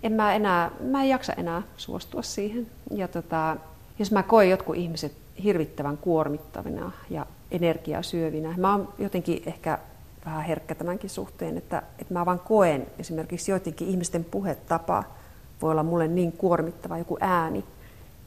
en 0.04 0.12
mä 0.12 0.34
enää, 0.34 0.70
mä 0.80 1.02
en 1.02 1.08
jaksa 1.08 1.32
enää 1.32 1.62
suostua 1.76 2.22
siihen. 2.22 2.66
Ja 2.90 3.08
tota, 3.08 3.56
jos 3.98 4.12
mä 4.12 4.22
koen 4.22 4.50
jotkut 4.50 4.76
ihmiset 4.76 5.12
hirvittävän 5.42 5.98
kuormittavina 5.98 6.92
ja 7.10 7.26
energiaa 7.50 8.02
syövinä, 8.02 8.54
mä 8.56 8.72
oon 8.72 8.92
jotenkin 8.98 9.42
ehkä 9.46 9.78
vähän 10.24 10.44
herkkä 10.44 10.74
tämänkin 10.74 11.10
suhteen, 11.10 11.58
että, 11.58 11.82
että 11.98 12.14
mä 12.14 12.26
vaan 12.26 12.38
koen 12.38 12.86
esimerkiksi 12.98 13.50
joidenkin 13.50 13.88
ihmisten 13.88 14.24
puhetapa 14.24 15.04
voi 15.62 15.70
olla 15.70 15.82
mulle 15.82 16.08
niin 16.08 16.32
kuormittava 16.32 16.98
joku 16.98 17.16
ääni, 17.20 17.64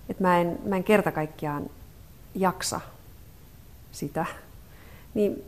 että 0.10 0.24
mä 0.24 0.42
en, 0.42 0.60
mä 0.66 0.76
en 0.76 0.84
kerta 0.84 1.12
kaikkiaan 1.12 1.70
jaksa 2.36 2.82
sitä. 3.92 4.26
Niin 5.14 5.44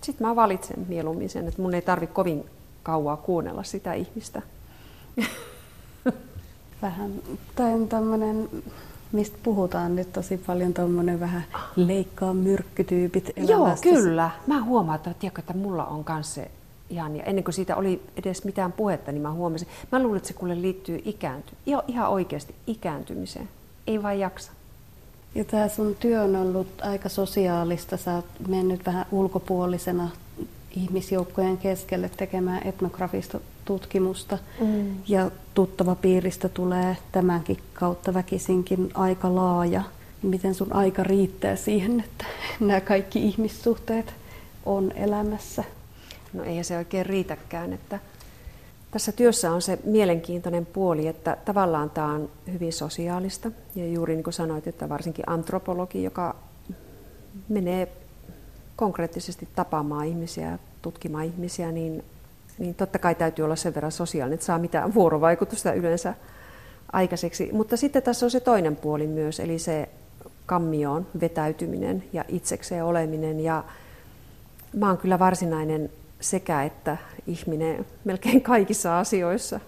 sitten 0.00 0.26
mä 0.26 0.36
valitsen 0.36 0.86
mieluummin 0.88 1.30
sen, 1.30 1.48
että 1.48 1.62
mun 1.62 1.74
ei 1.74 1.82
tarvi 1.82 2.06
kovin 2.06 2.44
kauaa 2.82 3.16
kuunnella 3.16 3.62
sitä 3.62 3.94
ihmistä. 3.94 4.42
Vähän, 6.82 7.12
tai 7.54 7.72
on 7.72 7.88
tämmöinen, 7.88 8.48
mistä 9.12 9.38
puhutaan 9.42 9.96
nyt 9.96 10.12
tosi 10.12 10.36
paljon, 10.36 10.74
tuommoinen 10.74 11.20
vähän 11.20 11.44
leikkaa 11.76 12.34
myrkkytyypit 12.34 13.30
elämästä. 13.36 13.88
Joo, 13.88 13.96
kyllä. 13.96 14.30
Mä 14.46 14.62
huomaan, 14.64 14.96
että, 14.96 15.14
tiedätkö, 15.14 15.40
että 15.40 15.54
mulla 15.54 15.84
on 15.86 16.04
kanssa 16.04 16.34
se 16.34 16.50
ihan, 16.90 17.16
ja 17.16 17.22
ennen 17.22 17.44
kuin 17.44 17.54
siitä 17.54 17.76
oli 17.76 18.02
edes 18.16 18.44
mitään 18.44 18.72
puhetta, 18.72 19.12
niin 19.12 19.22
mä 19.22 19.32
huomasin. 19.32 19.68
Mä 19.92 20.02
luulen, 20.02 20.16
että 20.16 20.28
se 20.28 20.34
kuule 20.34 20.62
liittyy 20.62 21.02
ikäänty, 21.04 21.52
ihan, 21.66 21.82
ihan 21.88 22.08
oikeasti 22.08 22.54
ikääntymiseen. 22.66 23.48
Ei 23.86 24.02
vain 24.02 24.20
jaksa. 24.20 24.52
Ja 25.34 25.44
tämä 25.44 25.68
sun 25.68 25.96
työ 26.00 26.22
on 26.22 26.36
ollut 26.36 26.68
aika 26.82 27.08
sosiaalista. 27.08 27.96
Sä 27.96 28.14
oot 28.14 28.24
mennyt 28.48 28.86
vähän 28.86 29.06
ulkopuolisena 29.10 30.08
ihmisjoukkojen 30.76 31.58
keskelle 31.58 32.10
tekemään 32.16 32.68
etnografista 32.68 33.40
tutkimusta. 33.64 34.38
Mm. 34.60 34.96
Ja 35.08 35.30
tuttava 35.54 35.94
piiristä 35.94 36.48
tulee 36.48 36.96
tämänkin 37.12 37.58
kautta 37.74 38.14
väkisinkin 38.14 38.90
aika 38.94 39.34
laaja. 39.34 39.82
Miten 40.22 40.54
sun 40.54 40.72
aika 40.72 41.02
riittää 41.02 41.56
siihen, 41.56 42.00
että 42.00 42.24
nämä 42.60 42.80
kaikki 42.80 43.24
ihmissuhteet 43.26 44.14
on 44.66 44.92
elämässä? 44.92 45.64
No 46.32 46.44
ei 46.44 46.64
se 46.64 46.76
oikein 46.76 47.06
riitäkään. 47.06 47.72
Että 47.72 47.98
tässä 48.90 49.12
työssä 49.12 49.52
on 49.52 49.62
se 49.62 49.78
mielenkiintoinen 49.84 50.66
puoli, 50.66 51.06
että 51.06 51.36
tavallaan 51.44 51.90
tämä 51.90 52.06
on 52.06 52.28
hyvin 52.52 52.72
sosiaalista. 52.72 53.50
Ja 53.74 53.86
juuri 53.86 54.14
niin 54.14 54.24
kuin 54.24 54.34
sanoit, 54.34 54.66
että 54.66 54.88
varsinkin 54.88 55.28
antropologi, 55.28 56.02
joka 56.02 56.36
menee 57.48 57.88
konkreettisesti 58.80 59.48
tapaamaan 59.56 60.06
ihmisiä, 60.06 60.58
tutkimaan 60.82 61.24
ihmisiä, 61.24 61.72
niin, 61.72 62.04
niin 62.58 62.74
totta 62.74 62.98
kai 62.98 63.14
täytyy 63.14 63.44
olla 63.44 63.56
sen 63.56 63.74
verran 63.74 63.92
sosiaalinen, 63.92 64.34
että 64.34 64.46
saa 64.46 64.58
mitään 64.58 64.94
vuorovaikutusta 64.94 65.72
yleensä 65.72 66.14
aikaiseksi. 66.92 67.48
Mutta 67.52 67.76
sitten 67.76 68.02
tässä 68.02 68.26
on 68.26 68.30
se 68.30 68.40
toinen 68.40 68.76
puoli 68.76 69.06
myös, 69.06 69.40
eli 69.40 69.58
se 69.58 69.88
kammioon 70.46 71.06
vetäytyminen 71.20 72.04
ja 72.12 72.24
itsekseen 72.28 72.84
oleminen. 72.84 73.40
Ja 73.40 73.64
mä 74.76 74.88
oon 74.88 74.98
kyllä 74.98 75.18
varsinainen 75.18 75.90
sekä 76.20 76.62
että 76.62 76.96
ihminen 77.26 77.86
melkein 78.04 78.42
kaikissa 78.42 78.98
asioissa. 78.98 79.60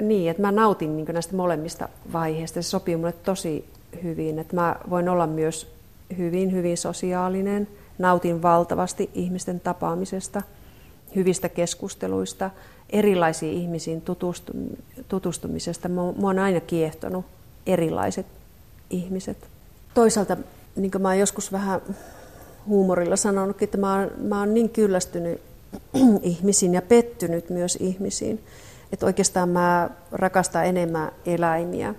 Niin, 0.00 0.30
että 0.30 0.42
mä 0.42 0.52
nautin 0.52 0.96
niin 0.96 1.06
näistä 1.12 1.36
molemmista 1.36 1.88
vaiheista. 2.12 2.62
Se 2.62 2.68
sopii 2.68 2.96
mulle 2.96 3.12
tosi 3.12 3.68
hyvin, 4.02 4.38
että 4.38 4.56
mä 4.56 4.76
voin 4.90 5.08
olla 5.08 5.26
myös 5.26 5.72
hyvin, 6.18 6.52
hyvin 6.52 6.76
sosiaalinen– 6.76 7.68
nautin 7.98 8.42
valtavasti 8.42 9.10
ihmisten 9.14 9.60
tapaamisesta, 9.60 10.42
hyvistä 11.14 11.48
keskusteluista, 11.48 12.50
erilaisiin 12.90 13.52
ihmisiin 13.52 14.02
tutustumisesta. 15.08 15.88
Mua 15.88 16.30
on 16.30 16.38
aina 16.38 16.60
kiehtonut 16.60 17.24
erilaiset 17.66 18.26
ihmiset. 18.90 19.36
Toisaalta, 19.94 20.36
niin 20.76 20.90
kuin 20.90 21.02
mä 21.02 21.08
oon 21.08 21.18
joskus 21.18 21.52
vähän 21.52 21.80
huumorilla 22.66 23.16
sanonutkin, 23.16 23.66
että 23.66 23.78
mä 23.78 23.98
oon, 23.98 24.10
mä 24.18 24.38
oon 24.38 24.54
niin 24.54 24.70
kyllästynyt 24.70 25.40
ihmisiin 26.22 26.74
ja 26.74 26.82
pettynyt 26.82 27.50
myös 27.50 27.76
ihmisiin, 27.80 28.44
että 28.92 29.06
oikeastaan 29.06 29.48
mä 29.48 29.90
rakastan 30.12 30.66
enemmän 30.66 31.12
eläimiä 31.26 31.94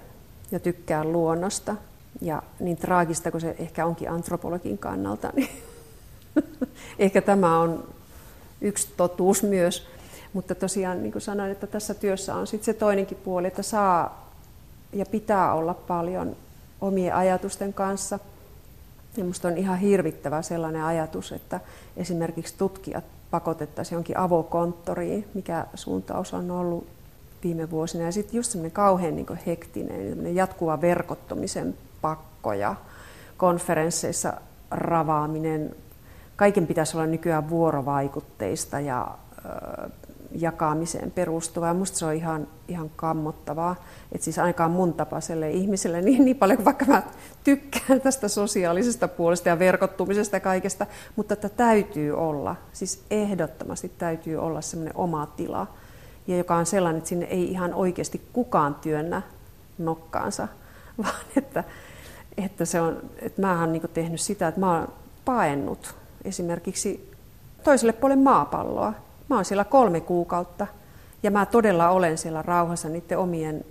ja 0.51 0.59
tykkään 0.59 1.11
luonnosta. 1.11 1.75
Ja 2.21 2.43
niin 2.59 2.77
traagista 2.77 3.31
kuin 3.31 3.41
se 3.41 3.55
ehkä 3.59 3.85
onkin 3.85 4.09
antropologin 4.09 4.77
kannalta, 4.77 5.31
niin 5.35 5.49
Ehkä 6.99 7.21
tämä 7.21 7.59
on 7.59 7.87
yksi 8.61 8.87
totuus 8.97 9.43
myös. 9.43 9.87
Mutta 10.33 10.55
tosiaan 10.55 11.03
niin 11.03 11.11
kuin 11.11 11.21
sanoin, 11.21 11.51
että 11.51 11.67
tässä 11.67 11.93
työssä 11.93 12.35
on 12.35 12.47
sitten 12.47 12.65
se 12.65 12.73
toinenkin 12.73 13.17
puoli, 13.23 13.47
että 13.47 13.63
saa 13.63 14.29
ja 14.93 15.05
pitää 15.05 15.53
olla 15.53 15.73
paljon 15.73 16.35
omien 16.81 17.15
ajatusten 17.15 17.73
kanssa. 17.73 18.19
Ja 19.17 19.23
musta 19.23 19.47
on 19.47 19.57
ihan 19.57 19.77
hirvittävä 19.77 20.41
sellainen 20.41 20.83
ajatus, 20.83 21.31
että 21.31 21.59
esimerkiksi 21.97 22.55
tutkijat 22.57 23.03
pakotettaisiin 23.31 23.95
jonkin 23.95 24.17
avokonttoriin, 24.17 25.27
mikä 25.33 25.65
suuntaus 25.75 26.33
on 26.33 26.51
ollut 26.51 26.87
viime 27.43 27.71
vuosina. 27.71 28.03
Ja 28.03 28.11
sitten 28.11 28.37
just 28.37 28.51
semmoinen 28.51 28.71
kauhean 28.71 29.15
niin 29.15 29.39
hektinen, 29.45 30.35
jatkuva 30.35 30.81
verkottomisen 30.81 31.77
pakko 32.01 32.53
ja 32.53 32.75
konferensseissa 33.37 34.33
ravaaminen. 34.71 35.75
Kaiken 36.43 36.67
pitäisi 36.67 36.97
olla 36.97 37.07
nykyään 37.07 37.49
vuorovaikutteista 37.49 38.79
ja 38.79 39.17
ö, 39.45 39.89
jakamiseen 40.31 41.11
perustuvaa. 41.11 41.67
Ja 41.67 41.73
musta 41.73 41.97
se 41.97 42.05
on 42.05 42.13
ihan, 42.13 42.47
ihan 42.67 42.91
kammottavaa. 42.95 43.75
Että 44.11 44.25
siis 44.25 44.39
ainakaan 44.39 44.71
mun 44.71 44.93
tapaiselle 44.93 45.51
ihmiselle 45.51 46.01
niin, 46.01 46.25
niin 46.25 46.37
paljon, 46.37 46.65
vaikka 46.65 46.85
mä 46.85 47.03
tykkään 47.43 48.01
tästä 48.01 48.27
sosiaalisesta 48.27 49.07
puolesta 49.07 49.49
ja 49.49 49.59
verkottumisesta 49.59 50.35
ja 50.35 50.39
kaikesta, 50.39 50.85
mutta 51.15 51.33
että 51.33 51.49
täytyy 51.49 52.11
olla, 52.11 52.55
siis 52.73 53.03
ehdottomasti 53.11 53.91
täytyy 53.97 54.37
olla 54.37 54.61
semmoinen 54.61 54.97
oma 54.97 55.25
tila, 55.25 55.67
ja 56.27 56.37
joka 56.37 56.55
on 56.55 56.65
sellainen, 56.65 56.97
että 56.97 57.09
sinne 57.09 57.25
ei 57.25 57.51
ihan 57.51 57.73
oikeasti 57.73 58.21
kukaan 58.33 58.75
työnnä 58.75 59.21
nokkaansa, 59.77 60.47
vaan 61.03 61.25
että, 61.37 61.63
että, 62.37 62.65
se 62.65 62.81
on, 62.81 63.01
että 63.19 63.41
mä 63.41 63.59
oon 63.59 63.71
niin 63.71 63.83
tehnyt 63.93 64.21
sitä, 64.21 64.47
että 64.47 64.59
mä 64.59 64.79
oon 64.79 64.87
paennut 65.25 66.02
esimerkiksi 66.25 67.11
toiselle 67.63 67.93
puolelle 67.93 68.23
maapalloa. 68.23 68.93
Mä 69.29 69.35
oon 69.35 69.45
siellä 69.45 69.63
kolme 69.63 70.01
kuukautta 70.01 70.67
ja 71.23 71.31
mä 71.31 71.45
todella 71.45 71.89
olen 71.89 72.17
siellä 72.17 72.41
rauhassa 72.41 72.89
niiden 72.89 73.17
omien 73.17 73.65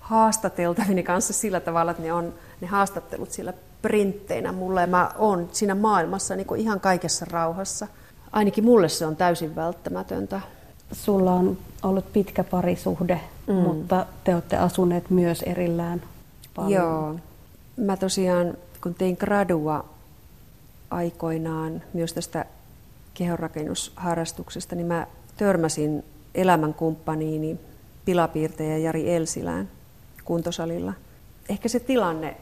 haastateltavini 0.00 1.02
kanssa 1.02 1.32
sillä 1.32 1.60
tavalla, 1.60 1.90
että 1.90 2.02
ne 2.02 2.12
on 2.12 2.34
ne 2.60 2.66
haastattelut 2.66 3.30
siellä 3.30 3.52
printteinä 3.82 4.52
mulle 4.52 4.80
ja 4.80 4.86
mä 4.86 5.10
oon 5.18 5.48
siinä 5.52 5.74
maailmassa 5.74 6.36
niin 6.36 6.56
ihan 6.56 6.80
kaikessa 6.80 7.26
rauhassa. 7.30 7.86
Ainakin 8.32 8.64
mulle 8.64 8.88
se 8.88 9.06
on 9.06 9.16
täysin 9.16 9.56
välttämätöntä. 9.56 10.40
Sulla 10.92 11.32
on 11.32 11.58
ollut 11.82 12.12
pitkä 12.12 12.44
parisuhde, 12.44 13.20
mm. 13.46 13.54
mutta 13.54 14.06
te 14.24 14.34
olette 14.34 14.56
asuneet 14.56 15.10
myös 15.10 15.42
erillään 15.42 16.02
paljon. 16.54 16.72
Joo. 16.72 17.14
Mä 17.76 17.96
tosiaan, 17.96 18.54
kun 18.82 18.94
tein 18.94 19.16
gradua 19.20 19.84
aikoinaan 20.92 21.82
myös 21.92 22.12
tästä 22.12 22.44
kehonrakennusharrastuksesta, 23.14 24.74
niin 24.74 24.86
mä 24.86 25.06
törmäsin 25.36 26.04
elämänkumppaniini 26.34 27.60
pilapiirtejä 28.04 28.78
Jari 28.78 29.14
Elsilään 29.14 29.68
kuntosalilla. 30.24 30.92
Ehkä 31.48 31.68
se 31.68 31.80
tilanne 31.80 32.36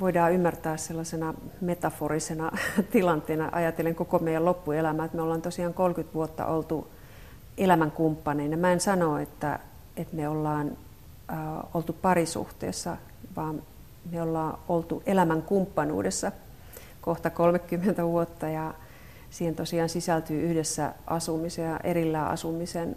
voidaan 0.00 0.32
ymmärtää 0.32 0.76
sellaisena 0.76 1.34
metaforisena 1.60 2.52
tilanteena, 2.92 3.48
ajatellen 3.52 3.94
koko 3.94 4.18
meidän 4.18 4.44
loppuelämää, 4.44 5.04
että 5.04 5.16
me 5.16 5.22
ollaan 5.22 5.42
tosiaan 5.42 5.74
30 5.74 6.14
vuotta 6.14 6.46
oltu 6.46 6.86
elämänkumppaneina. 7.58 8.56
Mä 8.56 8.72
en 8.72 8.80
sano, 8.80 9.18
että, 9.18 9.58
että 9.96 10.16
me 10.16 10.28
ollaan 10.28 10.76
äh, 11.32 11.38
oltu 11.74 11.92
parisuhteessa, 11.92 12.96
vaan 13.36 13.62
me 14.10 14.22
ollaan 14.22 14.58
oltu 14.68 15.02
elämänkumppanuudessa 15.06 16.32
kohta 17.06 17.30
30 17.30 18.04
vuotta 18.04 18.48
ja 18.48 18.74
siihen 19.30 19.54
tosiaan 19.54 19.88
sisältyy 19.88 20.42
yhdessä 20.42 20.94
asumisen 21.06 21.64
ja 21.64 21.80
erillään 21.84 22.30
asumisen 22.30 22.96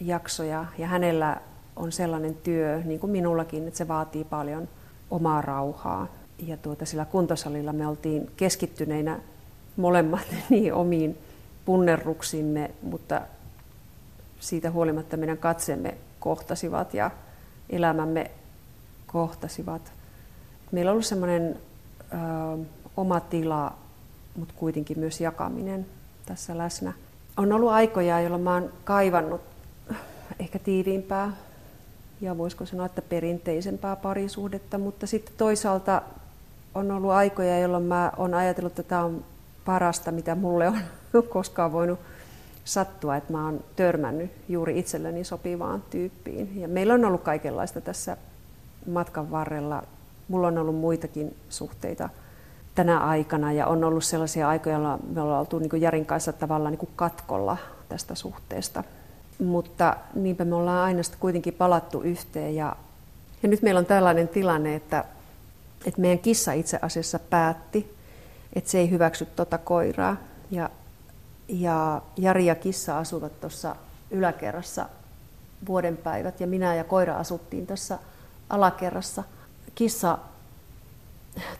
jaksoja. 0.00 0.64
Ja 0.78 0.86
hänellä 0.86 1.40
on 1.76 1.92
sellainen 1.92 2.34
työ, 2.34 2.82
niin 2.84 3.00
kuin 3.00 3.10
minullakin, 3.10 3.68
että 3.68 3.78
se 3.78 3.88
vaatii 3.88 4.24
paljon 4.24 4.68
omaa 5.10 5.42
rauhaa. 5.42 6.06
Ja 6.38 6.56
tuota, 6.56 6.86
sillä 6.86 7.04
kuntosalilla 7.04 7.72
me 7.72 7.86
oltiin 7.86 8.30
keskittyneinä 8.36 9.18
molemmat 9.76 10.26
niin 10.50 10.74
omiin 10.74 11.18
punnerruksimme, 11.64 12.70
mutta 12.82 13.20
siitä 14.40 14.70
huolimatta 14.70 15.16
meidän 15.16 15.38
katseemme 15.38 15.94
kohtasivat 16.20 16.94
ja 16.94 17.10
elämämme 17.70 18.30
kohtasivat. 19.06 19.92
Meillä 20.72 20.90
on 20.90 20.92
ollut 20.92 21.06
semmoinen 21.06 21.56
ö, 22.12 22.81
oma 22.96 23.20
tila, 23.20 23.72
mutta 24.36 24.54
kuitenkin 24.56 24.98
myös 24.98 25.20
jakaminen 25.20 25.86
tässä 26.26 26.58
läsnä. 26.58 26.92
On 27.36 27.52
ollut 27.52 27.70
aikoja, 27.70 28.20
jolloin 28.20 28.42
mä 28.42 28.54
oon 28.54 28.72
kaivannut 28.84 29.40
ehkä 30.38 30.58
tiiviimpää 30.58 31.32
ja 32.20 32.38
voisiko 32.38 32.66
sanoa, 32.66 32.86
että 32.86 33.02
perinteisempää 33.02 33.96
parisuhdetta, 33.96 34.78
mutta 34.78 35.06
sitten 35.06 35.34
toisaalta 35.36 36.02
on 36.74 36.90
ollut 36.90 37.10
aikoja, 37.10 37.58
jolloin 37.58 37.84
mä 37.84 38.12
oon 38.16 38.34
ajatellut, 38.34 38.72
että 38.78 38.82
tämä 38.82 39.04
on 39.04 39.24
parasta, 39.64 40.12
mitä 40.12 40.34
mulle 40.34 40.68
on 40.68 40.78
koskaan 41.28 41.72
voinut 41.72 41.98
sattua, 42.64 43.16
että 43.16 43.32
mä 43.32 43.44
oon 43.44 43.64
törmännyt 43.76 44.30
juuri 44.48 44.78
itselleni 44.78 45.24
sopivaan 45.24 45.82
tyyppiin. 45.90 46.60
Ja 46.60 46.68
meillä 46.68 46.94
on 46.94 47.04
ollut 47.04 47.22
kaikenlaista 47.22 47.80
tässä 47.80 48.16
matkan 48.86 49.30
varrella. 49.30 49.82
Mulla 50.28 50.46
on 50.46 50.58
ollut 50.58 50.76
muitakin 50.76 51.36
suhteita 51.48 52.08
tänä 52.74 52.98
aikana 52.98 53.52
ja 53.52 53.66
on 53.66 53.84
ollut 53.84 54.04
sellaisia 54.04 54.48
aikoja, 54.48 54.74
joilla 54.74 54.98
me 55.14 55.20
ollaan 55.20 55.40
oltu 55.40 55.58
niin 55.58 55.82
Jarin 55.82 56.06
kanssa 56.06 56.32
tavallaan 56.32 56.74
niin 56.74 56.92
katkolla 56.96 57.56
tästä 57.88 58.14
suhteesta. 58.14 58.84
Mutta 59.38 59.96
niinpä 60.14 60.44
me 60.44 60.54
ollaan 60.54 60.84
aina 60.84 61.02
sitten 61.02 61.20
kuitenkin 61.20 61.54
palattu 61.54 62.00
yhteen 62.00 62.54
ja, 62.54 62.76
ja 63.42 63.48
nyt 63.48 63.62
meillä 63.62 63.78
on 63.78 63.86
tällainen 63.86 64.28
tilanne, 64.28 64.74
että, 64.74 65.04
että 65.86 66.00
meidän 66.00 66.18
kissa 66.18 66.52
itse 66.52 66.78
asiassa 66.82 67.18
päätti, 67.18 67.94
että 68.52 68.70
se 68.70 68.78
ei 68.78 68.90
hyväksy 68.90 69.26
tuota 69.26 69.58
koiraa. 69.58 70.16
Ja 70.50 70.70
ja 71.48 72.02
Jari 72.16 72.46
ja 72.46 72.54
kissa 72.54 72.98
asuvat 72.98 73.40
tuossa 73.40 73.76
yläkerrassa 74.10 74.88
vuoden 75.66 75.96
päivät 75.96 76.40
ja 76.40 76.46
minä 76.46 76.74
ja 76.74 76.84
koira 76.84 77.16
asuttiin 77.16 77.66
tässä 77.66 77.98
alakerrassa. 78.50 79.24
Kissa 79.74 80.18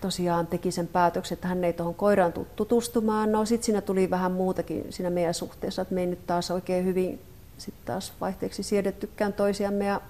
tosiaan 0.01 0.47
teki 0.47 0.71
sen 0.71 0.87
päätöksen, 0.87 1.37
että 1.37 1.49
hän 1.49 1.65
ei 1.65 1.73
tuohon 1.73 1.95
koiraan 1.95 2.33
tule 2.33 2.47
tutustumaan. 2.57 3.33
No 3.33 3.45
sitten 3.45 3.67
siinä 3.67 3.81
tuli 3.81 4.11
vähän 4.11 4.33
muutakin 4.33 4.87
siinä 4.91 5.11
meidän 5.11 5.35
suhteessa, 5.35 5.83
että 5.83 5.95
me 5.95 6.01
ei 6.01 6.07
nyt 6.07 6.27
taas 6.27 6.51
oikein 6.51 6.85
hyvin 6.85 7.21
sitten 7.59 7.87
taas 7.87 8.13
vaihteeksi 8.21 8.63
siedettykään 8.63 9.33
toisiamme 9.33 9.85
ja 9.85 10.01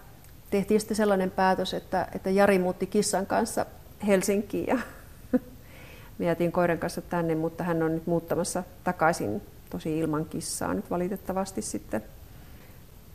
tehtiin 0.51 0.81
sitten 0.81 0.97
sellainen 0.97 1.31
päätös, 1.31 1.75
että, 1.75 2.09
että 2.15 2.31
Jari 2.31 2.59
muutti 2.59 2.87
kissan 2.87 3.27
kanssa 3.27 3.67
Helsinkiin 4.07 4.67
ja 4.67 4.79
me 6.19 6.27
jätin 6.27 6.53
koiran 6.53 6.79
kanssa 6.79 7.01
tänne, 7.01 7.35
mutta 7.35 7.65
hän 7.65 7.83
on 7.83 7.95
nyt 7.95 8.07
muuttamassa 8.07 8.63
takaisin 8.85 9.43
tosi 9.71 9.99
ilman 9.99 10.25
kissaa 10.25 10.75
nyt 10.75 10.91
valitettavasti 10.91 11.63
sitten. 11.63 12.03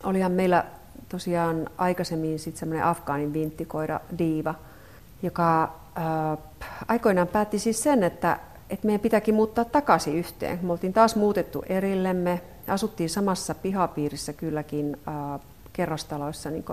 Olihan 0.04 0.32
meillä 0.32 0.66
tosiaan 1.10 1.70
aikaisemmin 1.78 2.40
sitten 2.40 2.60
semmoinen 2.60 2.86
afgaanin 2.86 3.34
vinttikoira 3.34 4.00
Diiva, 4.18 4.56
joka 5.22 5.76
äh, 5.98 6.38
aikoinaan 6.88 7.28
päätti 7.28 7.60
siis 7.60 7.84
sen, 7.84 8.04
että, 8.04 8.40
että 8.70 8.86
meidän 8.86 9.02
pitääkin 9.02 9.36
muuttaa 9.36 9.66
takaisin 9.66 10.16
yhteen. 10.16 10.60
Me 10.62 10.72
oltiin 10.72 10.94
taas 10.94 11.16
muutettu 11.16 11.64
erillemme, 11.70 12.42
asuttiin 12.68 13.10
samassa 13.10 13.56
pihapiirissä 13.56 14.34
kylläkin 14.34 14.98
ää, 15.06 15.34
äh, 15.34 15.40
kerrostaloissa 15.74 16.50
niin 16.50 16.66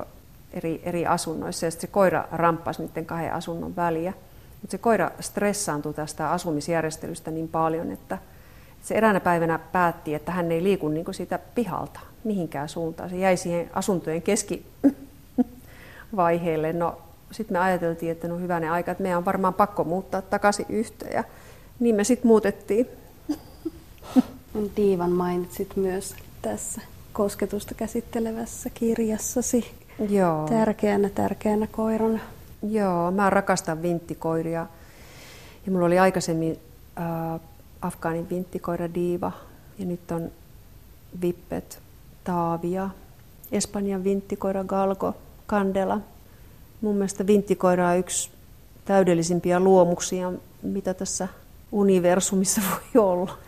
eri, 0.53 0.81
eri 0.85 1.07
asunnoissa 1.07 1.67
ja 1.67 1.71
sitten 1.71 1.89
se 1.89 1.93
koira 1.93 2.25
ramppasi 2.33 2.83
niiden 2.83 3.07
kahden 3.07 3.33
asunnon 3.33 3.77
väliä. 3.77 4.13
Mutta 4.61 4.73
se 4.73 4.79
koira 4.79 5.11
stressaantui 5.21 5.95
tästä 5.95 6.31
asumisjärjestelystä 6.31 7.31
niin 7.31 7.49
paljon, 7.49 7.91
että 7.91 8.19
se 8.83 8.95
eräänä 8.95 9.21
päivänä 9.21 9.59
päätti, 9.59 10.15
että 10.15 10.33
hän 10.33 10.53
ei 10.53 10.63
liiku 10.63 10.89
niin 10.89 11.05
siitä 11.11 11.39
pihalta 11.55 12.01
mihinkään 12.25 12.69
suuntaan. 12.69 13.11
Se 13.11 13.17
jäi 13.17 13.37
siihen 13.37 13.71
asuntojen 13.73 14.23
keskivaiheelle. 14.23 16.73
No, 16.85 16.99
sitten 17.35 17.55
me 17.55 17.59
ajateltiin, 17.59 18.13
että 18.13 18.29
no 18.29 18.39
hyvänen 18.39 18.73
aika, 18.73 18.91
että 18.91 19.03
meidän 19.03 19.19
on 19.19 19.25
varmaan 19.25 19.55
pakko 19.55 19.85
muuttaa 19.85 20.23
takaisin 20.23 20.67
yhteen. 20.69 21.13
Ja 21.13 21.25
niin 21.81 21.95
me 21.95 22.05
sitten 22.05 22.27
muutettiin. 22.27 22.89
Tiivan 24.75 25.11
mainitsit 25.11 25.77
myös 25.77 26.15
tässä 26.43 26.81
kosketusta 27.13 27.75
käsittelevässä 27.75 28.71
kirjassasi. 28.71 29.71
Joo. 30.09 30.49
Tärkeänä, 30.49 31.09
tärkeänä 31.09 31.67
koirana. 31.67 32.19
Joo, 32.71 33.11
mä 33.11 33.31
rakastan 33.31 33.83
vinttikoiria. 33.83 34.67
Ja 35.67 35.73
mulla 35.73 35.87
oli 35.87 35.99
aikaisemmin 35.99 36.59
äh, 36.99 37.41
Afgaanin 37.83 38.31
vinttikoira 38.31 38.95
Diva 38.95 39.33
ja 39.79 39.87
nyt 39.87 40.11
on 40.11 40.31
Vippet 41.21 41.79
Taavia, 42.25 42.91
Espanjan 43.53 44.05
vinttikoira 44.05 44.65
Galgo 44.65 45.15
Candela. 45.49 46.01
Mun 46.85 46.97
mielestä 46.97 47.27
vinttikoira 47.27 47.89
on 47.89 47.99
yksi 47.99 48.31
täydellisimpiä 48.85 49.61
luomuksia, 49.61 50.33
mitä 50.63 50.95
tässä 50.95 51.29
universumissa 51.73 52.61
voi 52.95 53.03
olla. 53.05 53.39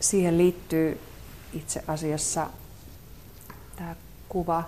Siihen 0.00 0.38
liittyy 0.38 1.00
itse 1.52 1.82
asiassa 1.86 2.46
tämä 3.76 3.96
kuva. 4.28 4.64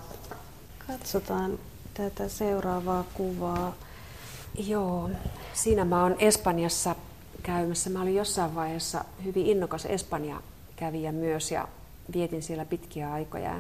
Katsotaan 0.87 1.59
tätä 1.95 2.29
seuraavaa 2.29 3.05
kuvaa. 3.15 3.75
Joo, 4.67 5.11
siinä 5.55 5.85
mä 5.85 6.03
oon 6.03 6.17
Espanjassa 6.19 6.97
käymässä. 7.43 7.91
Mä 7.91 8.03
olin 8.03 8.15
jossain 8.15 8.55
vaiheessa 8.55 9.05
hyvin 9.25 9.47
innokas 9.47 9.87
Espanja 9.87 10.43
kävijä 10.77 11.13
myös 11.13 11.51
ja 11.51 11.69
vietin 12.13 12.43
siellä 12.43 12.65
pitkiä 12.65 13.13
aikoja. 13.13 13.55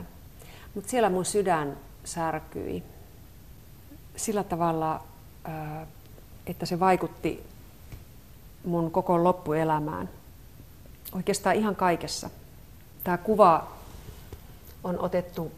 Mutta 0.74 0.90
siellä 0.90 1.10
mun 1.10 1.24
sydän 1.24 1.76
särkyi 2.10 2.82
sillä 4.16 4.44
tavalla, 4.44 5.02
että 6.46 6.66
se 6.66 6.80
vaikutti 6.80 7.44
mun 8.64 8.90
koko 8.90 9.24
loppuelämään. 9.24 10.08
Oikeastaan 11.12 11.56
ihan 11.56 11.76
kaikessa. 11.76 12.30
Tämä 13.04 13.18
kuva 13.18 13.72
on 14.84 14.98
otettu 14.98 15.52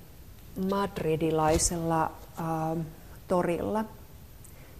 madridilaisella 0.70 2.04
äh, 2.04 2.10
torilla, 3.28 3.84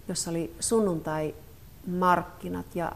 jossa 0.07 0.31
oli 0.31 0.55
sunnuntai-markkinat 0.59 2.75
ja 2.75 2.91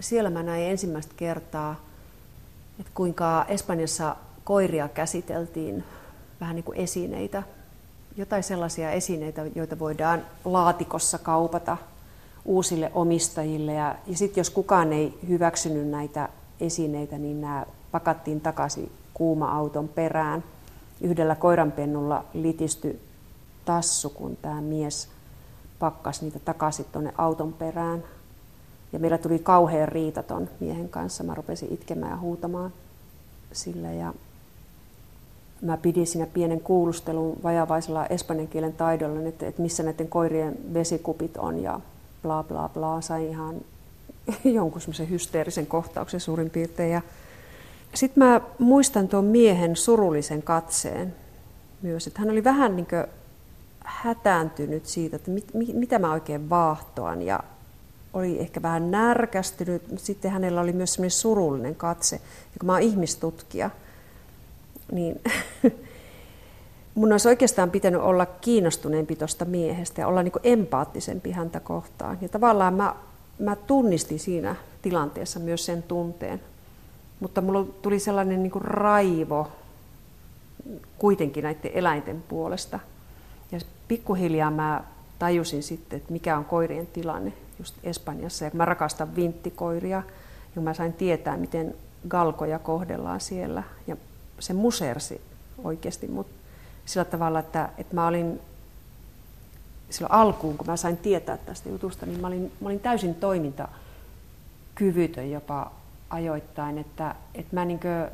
siellä 0.00 0.30
mä 0.30 0.42
näin 0.42 0.64
ensimmäistä 0.64 1.14
kertaa, 1.16 1.76
että 2.80 2.92
kuinka 2.94 3.44
Espanjassa 3.48 4.16
koiria 4.44 4.88
käsiteltiin 4.88 5.84
vähän 6.40 6.56
niin 6.56 6.64
kuin 6.64 6.78
esineitä, 6.78 7.42
jotain 8.16 8.42
sellaisia 8.42 8.90
esineitä, 8.90 9.46
joita 9.54 9.78
voidaan 9.78 10.22
laatikossa 10.44 11.18
kaupata 11.18 11.76
uusille 12.44 12.90
omistajille. 12.94 13.72
Ja, 13.72 13.94
ja 14.06 14.16
sitten 14.16 14.40
jos 14.40 14.50
kukaan 14.50 14.92
ei 14.92 15.18
hyväksynyt 15.28 15.88
näitä 15.88 16.28
esineitä, 16.60 17.18
niin 17.18 17.40
nämä 17.40 17.66
pakattiin 17.90 18.40
takaisin 18.40 18.92
kuuma-auton 19.14 19.88
perään. 19.88 20.44
Yhdellä 21.00 21.34
koiranpennulla 21.34 22.24
litisty 22.34 23.00
tassu, 23.64 24.10
kun 24.10 24.36
tämä 24.42 24.60
mies 24.60 25.08
pakkas 25.78 26.22
niitä 26.22 26.38
takaisin 26.38 26.86
tuonne 26.92 27.12
auton 27.18 27.52
perään. 27.52 28.04
Ja 28.92 28.98
meillä 28.98 29.18
tuli 29.18 29.38
kauhean 29.38 29.88
riitaton 29.88 30.48
miehen 30.60 30.88
kanssa. 30.88 31.24
Mä 31.24 31.34
rupesin 31.34 31.72
itkemään 31.72 32.12
ja 32.12 32.18
huutamaan 32.18 32.72
sillä. 33.52 33.92
Ja 33.92 34.14
mä 35.62 35.76
pidin 35.76 36.06
siinä 36.06 36.26
pienen 36.26 36.60
kuulustelun 36.60 37.38
vajavaisella 37.42 38.06
espanjan 38.06 38.48
kielen 38.48 38.72
taidolla, 38.72 39.28
että, 39.28 39.46
että 39.46 39.62
missä 39.62 39.82
näiden 39.82 40.08
koirien 40.08 40.58
vesikupit 40.74 41.36
on 41.36 41.62
ja 41.62 41.80
bla 42.22 42.42
bla 42.42 42.68
bla. 42.68 43.00
Sain 43.00 43.28
ihan 43.28 43.54
jonkun 44.44 44.80
semmoisen 44.80 45.10
hysteerisen 45.10 45.66
kohtauksen 45.66 46.20
suurin 46.20 46.50
piirtein. 46.50 47.02
Sitten 47.94 48.24
mä 48.24 48.40
muistan 48.58 49.08
tuon 49.08 49.24
miehen 49.24 49.76
surullisen 49.76 50.42
katseen 50.42 51.14
myös, 51.82 52.06
että 52.06 52.20
hän 52.20 52.30
oli 52.30 52.44
vähän 52.44 52.76
niin 52.76 52.86
hätääntynyt 53.84 54.86
siitä, 54.86 55.16
että 55.16 55.30
mit, 55.30 55.54
mit, 55.54 55.74
mitä 55.74 55.98
mä 55.98 56.12
oikein 56.12 56.50
vaahtoan 56.50 57.22
ja 57.22 57.40
oli 58.12 58.40
ehkä 58.40 58.62
vähän 58.62 58.90
närkästynyt, 58.90 59.88
mutta 59.88 60.06
sitten 60.06 60.30
hänellä 60.30 60.60
oli 60.60 60.72
myös 60.72 60.92
semmoinen 60.92 61.10
surullinen 61.10 61.74
katse. 61.74 62.16
Ja 62.16 62.58
kun 62.60 62.66
mä 62.66 62.72
oon 62.72 62.82
ihmistutkija, 62.82 63.70
niin 64.92 65.20
mun 66.94 67.12
olisi 67.12 67.28
oikeastaan 67.28 67.70
pitänyt 67.70 68.00
olla 68.00 68.26
kiinnostuneempi 68.26 69.16
tuosta 69.16 69.44
miehestä 69.44 70.00
ja 70.00 70.06
olla 70.06 70.22
niin 70.22 70.32
empaattisempi 70.42 71.30
häntä 71.30 71.60
kohtaan. 71.60 72.18
Ja 72.20 72.28
tavallaan 72.28 72.74
mä, 72.74 72.94
mä 73.38 73.56
tunnistin 73.56 74.18
siinä 74.18 74.56
tilanteessa 74.82 75.40
myös 75.40 75.66
sen 75.66 75.82
tunteen. 75.82 76.40
Mutta 77.20 77.40
mulla 77.40 77.64
tuli 77.82 77.98
sellainen 77.98 78.42
niin 78.42 78.52
raivo 78.60 79.48
kuitenkin 80.98 81.44
näiden 81.44 81.70
eläinten 81.74 82.22
puolesta. 82.28 82.78
Ja 83.52 83.58
pikkuhiljaa 83.88 84.50
mä 84.50 84.84
tajusin 85.18 85.62
sitten, 85.62 85.96
että 85.96 86.12
mikä 86.12 86.36
on 86.36 86.44
koirien 86.44 86.86
tilanne 86.86 87.32
just 87.58 87.74
Espanjassa. 87.84 88.44
Ja 88.44 88.50
mä 88.54 88.64
rakastan 88.64 89.16
vinttikoiria, 89.16 90.02
ja 90.56 90.62
mä 90.62 90.74
sain 90.74 90.92
tietää, 90.92 91.36
miten 91.36 91.74
galkoja 92.08 92.58
kohdellaan 92.58 93.20
siellä. 93.20 93.62
Ja 93.86 93.96
se 94.42 94.52
musersi 94.52 95.20
oikeasti 95.64 96.08
mut 96.08 96.26
sillä 96.86 97.04
tavalla, 97.04 97.38
että, 97.38 97.68
että 97.78 97.94
mä 97.94 98.06
olin 98.06 98.40
silloin 99.90 100.12
alkuun, 100.12 100.58
kun 100.58 100.66
mä 100.66 100.76
sain 100.76 100.96
tietää 100.96 101.36
tästä 101.36 101.68
jutusta, 101.68 102.06
niin 102.06 102.20
mä 102.20 102.26
olin, 102.26 102.52
mä 102.60 102.68
olin 102.68 102.80
täysin 102.80 103.14
toimintakyvytön 103.14 105.30
jopa 105.30 105.72
ajoittain, 106.10 106.78
että, 106.78 107.14
että 107.34 107.56
mä, 107.56 107.64
niin 107.64 107.80
kuin, 107.80 108.08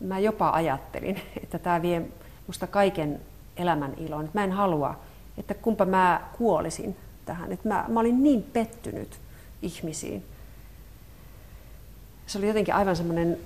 mä 0.00 0.18
jopa 0.18 0.50
ajattelin, 0.50 1.20
että 1.42 1.58
tämä 1.58 1.82
vie 1.82 2.02
musta 2.46 2.66
kaiken 2.66 3.20
elämän 3.56 3.94
ilon. 3.96 4.24
Että 4.24 4.38
mä 4.38 4.44
en 4.44 4.52
halua, 4.52 4.98
että 5.38 5.54
kumpa 5.54 5.84
mä 5.84 6.28
kuolisin 6.38 6.96
tähän. 7.24 7.52
Että 7.52 7.68
mä, 7.68 7.84
mä 7.88 8.00
olin 8.00 8.22
niin 8.22 8.42
pettynyt 8.42 9.20
ihmisiin. 9.62 10.24
Se 12.26 12.38
oli 12.38 12.48
jotenkin 12.48 12.74
aivan 12.74 12.96
semmoinen 12.96 13.38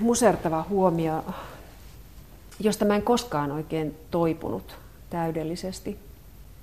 musertava 0.00 0.64
huomio, 0.68 1.24
josta 2.60 2.84
mä 2.84 2.94
en 2.94 3.02
koskaan 3.02 3.52
oikein 3.52 3.98
toipunut 4.10 4.76
täydellisesti. 5.10 5.98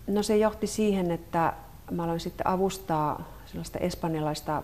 No 0.08 0.24
se 0.24 0.38
johti 0.38 0.68
siihen, 0.68 1.12
että 1.12 1.54
mä 1.92 2.04
aloin 2.04 2.20
sitten 2.20 2.48
avustaa 2.48 3.28
sellaista 3.46 3.80
espanjalaista 3.80 4.64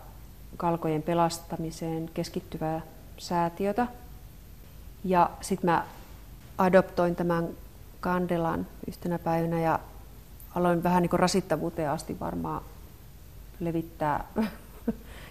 kalkojen 0.58 1.02
pelastamiseen 1.02 2.10
keskittyvää 2.14 2.82
säätiötä. 3.18 3.88
Ja 5.04 5.30
sitten 5.42 5.70
mä 5.70 5.86
adoptoin 6.58 7.16
tämän 7.16 7.50
kandelan 8.00 8.68
yhtenä 8.88 9.20
päivänä 9.20 9.60
ja 9.60 9.80
aloin 10.56 10.84
vähän 10.84 11.02
niin 11.02 11.10
kuin 11.10 11.20
rasittavuuteen 11.20 11.90
asti 11.90 12.20
varmaan 12.20 12.62
levittää 13.60 14.26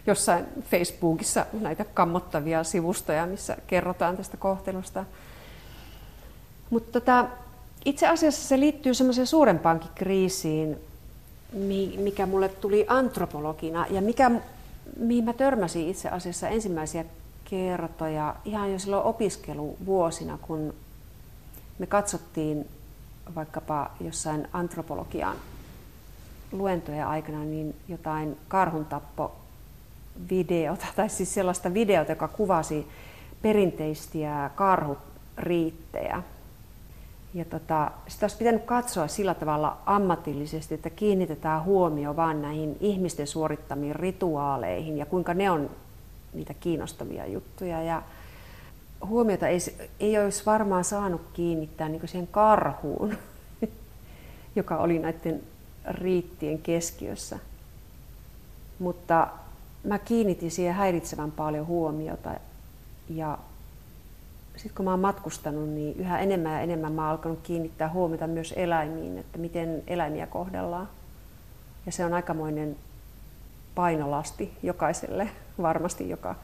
jossain 0.07 0.47
Facebookissa 0.71 1.47
näitä 1.53 1.85
kammottavia 1.85 2.65
sivustoja, 2.65 3.27
missä 3.27 3.57
kerrotaan 3.67 4.17
tästä 4.17 4.37
kohtelusta. 4.37 5.05
Mutta 6.71 7.01
tota, 7.01 7.27
itse 7.85 8.09
asiassa 8.09 8.49
se 8.49 8.61
liittyy 8.61 8.95
semmoiseen 8.95 9.27
suurempaankin 9.27 9.91
kriisiin, 9.95 10.77
mikä 11.99 12.27
mulle 12.27 12.49
tuli 12.49 12.85
antropologina 12.89 13.87
ja 13.91 14.03
mikä, 14.03 14.31
mihin 14.97 15.25
mä 15.25 15.33
törmäsin 15.33 15.89
itse 15.89 16.09
asiassa 16.09 16.49
ensimmäisiä 16.49 17.05
kertoja 17.45 18.35
ihan 18.45 18.73
jo 18.73 18.79
silloin 18.79 19.05
opiskeluvuosina, 19.05 20.39
kun 20.43 20.75
me 21.79 21.87
katsottiin 21.87 22.69
vaikkapa 23.35 23.91
jossain 24.01 24.49
antropologian 24.53 25.37
luentojen 26.53 27.07
aikana 27.07 27.45
niin 27.45 27.75
jotain 27.89 28.37
karhuntappo 28.49 29.42
videota, 30.31 30.87
tai 30.97 31.09
siis 31.09 31.35
sellaista 31.35 31.75
videota, 31.75 32.13
joka 32.13 32.29
kuvasi 32.29 32.87
perinteisiä 33.43 34.51
karhuriittejä. 34.55 36.23
Ja 37.35 37.45
tota, 37.45 37.91
sitä 38.09 38.25
olisi 38.25 38.37
pitänyt 38.37 38.65
katsoa 38.65 39.09
sillä 39.09 39.35
tavalla 39.35 39.77
ammatillisesti, 39.87 40.75
että 40.75 40.91
kiinnitetään 40.91 41.65
huomio 41.65 42.17
vain 42.17 42.43
näihin 42.43 42.77
ihmisten 42.81 43.27
suorittamiin 43.27 43.97
rituaaleihin 43.97 44.99
ja 44.99 45.07
kuinka 45.07 45.35
ne 45.35 45.51
on 45.51 45.71
niitä 46.35 46.55
kiinnostavia 46.55 47.27
juttuja. 47.27 47.83
Ja 47.83 48.03
huomiota 49.07 49.49
ei, 49.49 49.59
ei 50.01 50.19
olisi 50.19 50.47
varmaan 50.47 50.85
saanut 50.85 51.21
kiinnittää 51.33 51.89
niin 51.89 52.09
siihen 52.09 52.27
karhuun, 52.27 53.17
joka 54.57 54.77
oli 54.77 54.99
näiden 54.99 55.43
riittien 55.91 56.59
keskiössä. 56.59 57.39
Mutta 58.79 59.29
mä 59.85 59.99
kiinnitin 59.99 60.51
siihen 60.51 60.75
häiritsevän 60.75 61.33
paljon 61.33 61.67
huomiota 61.67 62.31
ja 63.09 63.39
sitten 64.57 64.77
kun 64.77 64.85
mä 64.85 64.91
oon 64.91 65.01
matkustanut, 65.01 65.69
niin 65.69 65.97
yhä 65.97 66.19
enemmän 66.19 66.53
ja 66.53 66.61
enemmän 66.61 66.93
mä 66.93 67.03
oon 67.03 67.11
alkanut 67.11 67.39
kiinnittää 67.43 67.89
huomiota 67.89 68.27
myös 68.27 68.55
eläimiin, 68.57 69.19
että 69.19 69.39
miten 69.39 69.83
eläimiä 69.87 70.27
kohdellaan. 70.27 70.89
Ja 71.87 71.93
se 71.93 72.05
on 72.05 72.15
aikamoinen 72.15 72.77
painolasti 73.75 74.53
jokaiselle 74.63 75.29
varmasti, 75.63 76.09
joka 76.09 76.35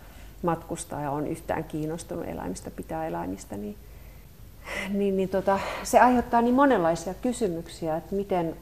matkustaa 0.42 1.00
ja 1.00 1.10
on 1.10 1.26
yhtään 1.26 1.64
kiinnostunut 1.64 2.28
eläimistä, 2.28 2.70
pitää 2.70 3.06
eläimistä, 3.06 3.56
niin, 3.56 3.76
niin, 4.98 5.16
niin 5.16 5.28
tota, 5.28 5.58
se 5.82 6.00
aiheuttaa 6.00 6.42
niin 6.42 6.54
monenlaisia 6.54 7.14
kysymyksiä, 7.14 7.96
että 7.96 8.14
miten, 8.14 8.56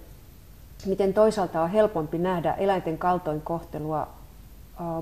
miten 0.86 1.14
toisaalta 1.14 1.62
on 1.62 1.70
helpompi 1.70 2.18
nähdä 2.18 2.52
eläinten 2.52 2.98
kaltoinkohtelua 2.98 4.15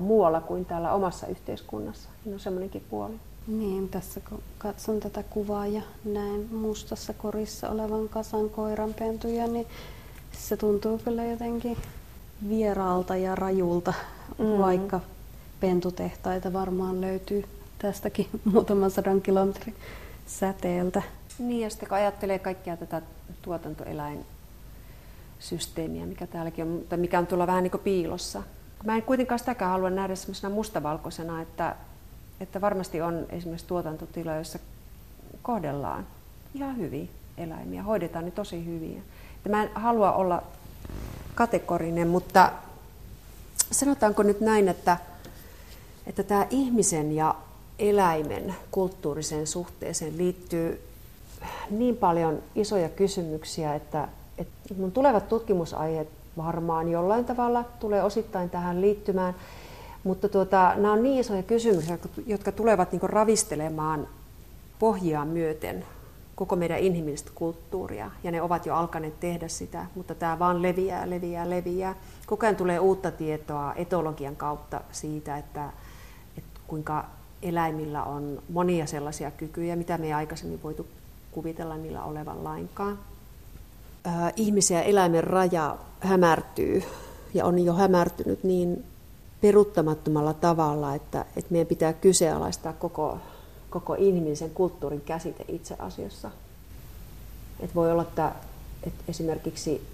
muualla 0.01 0.41
kuin 0.41 0.65
täällä 0.65 0.93
omassa 0.93 1.27
yhteiskunnassa. 1.27 2.09
Siinä 2.23 2.35
on 2.35 2.39
semmoinenkin 2.39 2.83
puoli. 2.89 3.13
Niin, 3.47 3.89
tässä 3.89 4.19
kun 4.29 4.43
katson 4.57 4.99
tätä 4.99 5.23
kuvaa 5.23 5.67
ja 5.67 5.81
näen 6.05 6.47
mustassa 6.51 7.13
korissa 7.13 7.69
olevan 7.69 8.09
kasan 8.09 8.49
koiranpentuja, 8.49 9.47
niin 9.47 9.67
se 10.31 10.57
tuntuu 10.57 10.97
kyllä 10.97 11.25
jotenkin 11.25 11.77
vieraalta 12.49 13.15
ja 13.15 13.35
rajulta, 13.35 13.93
mm. 14.37 14.57
vaikka 14.57 14.99
pentutehtaita 15.59 16.53
varmaan 16.53 17.01
löytyy 17.01 17.43
tästäkin 17.79 18.27
muutaman 18.51 18.91
sadan 18.91 19.21
kilometrin 19.21 19.75
säteeltä. 20.25 21.01
Niin, 21.39 21.61
ja 21.61 21.69
sitten 21.69 21.89
kun 21.89 21.97
ajattelee 21.97 22.39
kaikkia 22.39 22.77
tätä 22.77 23.01
tuotantoeläinsysteemiä, 23.41 26.05
mikä 26.05 26.27
täälläkin 26.27 26.65
on, 26.65 26.71
mutta 26.71 26.97
mikä 26.97 27.19
on 27.19 27.27
tuolla 27.27 27.47
vähän 27.47 27.63
niin 27.63 27.71
kuin 27.71 27.83
piilossa. 27.83 28.43
Mä 28.85 28.95
en 28.95 29.03
kuitenkaan 29.03 29.39
sitäkään 29.39 29.71
halua 29.71 29.89
nähdä 29.89 30.15
semmoisena 30.15 30.53
mustavalkoisena, 30.53 31.41
että, 31.41 31.75
että 32.39 32.61
varmasti 32.61 33.01
on 33.01 33.25
esimerkiksi 33.29 33.67
tuotantotiloja, 33.67 34.35
joissa 34.35 34.59
kohdellaan 35.41 36.07
ihan 36.53 36.77
hyvin 36.77 37.09
eläimiä, 37.37 37.83
hoidetaan 37.83 38.25
ne 38.25 38.31
tosi 38.31 38.65
hyvin. 38.65 39.03
Ja 39.45 39.51
mä 39.51 39.63
en 39.63 39.69
halua 39.75 40.11
olla 40.11 40.43
kategorinen, 41.35 42.07
mutta 42.07 42.51
sanotaanko 43.71 44.23
nyt 44.23 44.41
näin, 44.41 44.67
että, 44.67 44.97
että 46.07 46.23
tämä 46.23 46.47
ihmisen 46.49 47.11
ja 47.11 47.35
eläimen 47.79 48.55
kulttuuriseen 48.71 49.47
suhteeseen 49.47 50.17
liittyy 50.17 50.81
niin 51.69 51.97
paljon 51.97 52.43
isoja 52.55 52.89
kysymyksiä, 52.89 53.75
että, 53.75 54.07
että 54.37 54.73
mun 54.77 54.91
tulevat 54.91 55.29
tutkimusaiheet 55.29 56.09
varmaan 56.37 56.91
jollain 56.91 57.25
tavalla 57.25 57.63
tulee 57.79 58.03
osittain 58.03 58.49
tähän 58.49 58.81
liittymään, 58.81 59.35
mutta 60.03 60.29
tuota, 60.29 60.73
nämä 60.75 60.93
on 60.93 61.03
niin 61.03 61.19
isoja 61.19 61.43
kysymyksiä, 61.43 61.97
jotka 62.27 62.51
tulevat 62.51 62.91
niin 62.91 63.01
ravistelemaan 63.01 64.07
pohjaa 64.79 65.25
myöten 65.25 65.85
koko 66.35 66.55
meidän 66.55 66.79
inhimillistä 66.79 67.31
kulttuuria, 67.35 68.11
ja 68.23 68.31
ne 68.31 68.41
ovat 68.41 68.65
jo 68.65 68.75
alkaneet 68.75 69.19
tehdä 69.19 69.47
sitä, 69.47 69.85
mutta 69.95 70.15
tämä 70.15 70.39
vaan 70.39 70.61
leviää, 70.61 71.09
leviää, 71.09 71.49
leviää. 71.49 71.95
Koko 72.25 72.45
ajan 72.45 72.55
tulee 72.55 72.79
uutta 72.79 73.11
tietoa 73.11 73.73
etologian 73.75 74.35
kautta 74.35 74.81
siitä, 74.91 75.37
että, 75.37 75.69
että 76.37 76.59
kuinka 76.67 77.05
eläimillä 77.41 78.03
on 78.03 78.43
monia 78.49 78.85
sellaisia 78.85 79.31
kykyjä, 79.31 79.75
mitä 79.75 79.97
me 79.97 80.05
ei 80.05 80.13
aikaisemmin 80.13 80.63
voitu 80.63 80.87
kuvitella 81.31 81.77
niillä 81.77 82.03
olevan 82.03 82.43
lainkaan. 82.43 82.99
Ihmisen 84.35 84.75
ja 84.75 84.83
eläimen 84.83 85.23
raja 85.23 85.77
hämärtyy 85.99 86.83
ja 87.33 87.45
on 87.45 87.59
jo 87.59 87.73
hämärtynyt 87.73 88.43
niin 88.43 88.83
peruttamattomalla 89.41 90.33
tavalla, 90.33 90.95
että, 90.95 91.25
että 91.35 91.51
meidän 91.51 91.67
pitää 91.67 91.93
kyseenalaistaa 91.93 92.73
koko 92.73 93.17
koko 93.75 93.93
inhimillisen 93.93 94.49
kulttuurin 94.49 95.01
käsite 95.01 95.45
itse 95.47 95.75
asiassa. 95.79 96.31
Et 97.59 97.75
voi 97.75 97.91
olla, 97.91 98.01
että, 98.01 98.31
että 98.83 99.03
esimerkiksi 99.07 99.87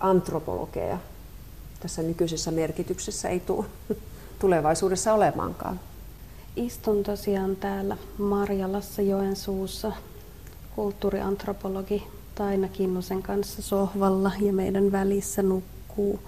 antropologeja 0.00 0.98
tässä 1.80 2.02
nykyisessä 2.02 2.50
merkityksessä 2.50 3.28
ei 3.28 3.40
tule 3.40 3.64
tulevaisuudessa 4.40 5.14
olemaankaan. 5.14 5.80
Istun 6.56 7.02
tosiaan 7.02 7.56
täällä 7.56 7.96
Marjalassa 8.18 9.02
Joensuussa 9.02 9.92
kulttuuriantropologi 10.76 12.06
Taina 12.34 12.68
Kinnusen 12.68 13.22
kanssa 13.22 13.62
sohvalla 13.62 14.32
ja 14.40 14.52
meidän 14.52 14.92
välissä 14.92 15.42
nukkuu 15.42 16.20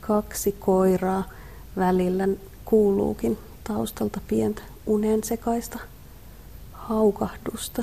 kaksi 0.00 0.52
koiraa. 0.52 1.24
Välillä 1.76 2.28
kuuluukin 2.64 3.38
taustalta 3.64 4.20
pientä 4.28 4.62
unen 4.86 5.24
sekaista 5.24 5.78
haukahdusta. 6.72 7.82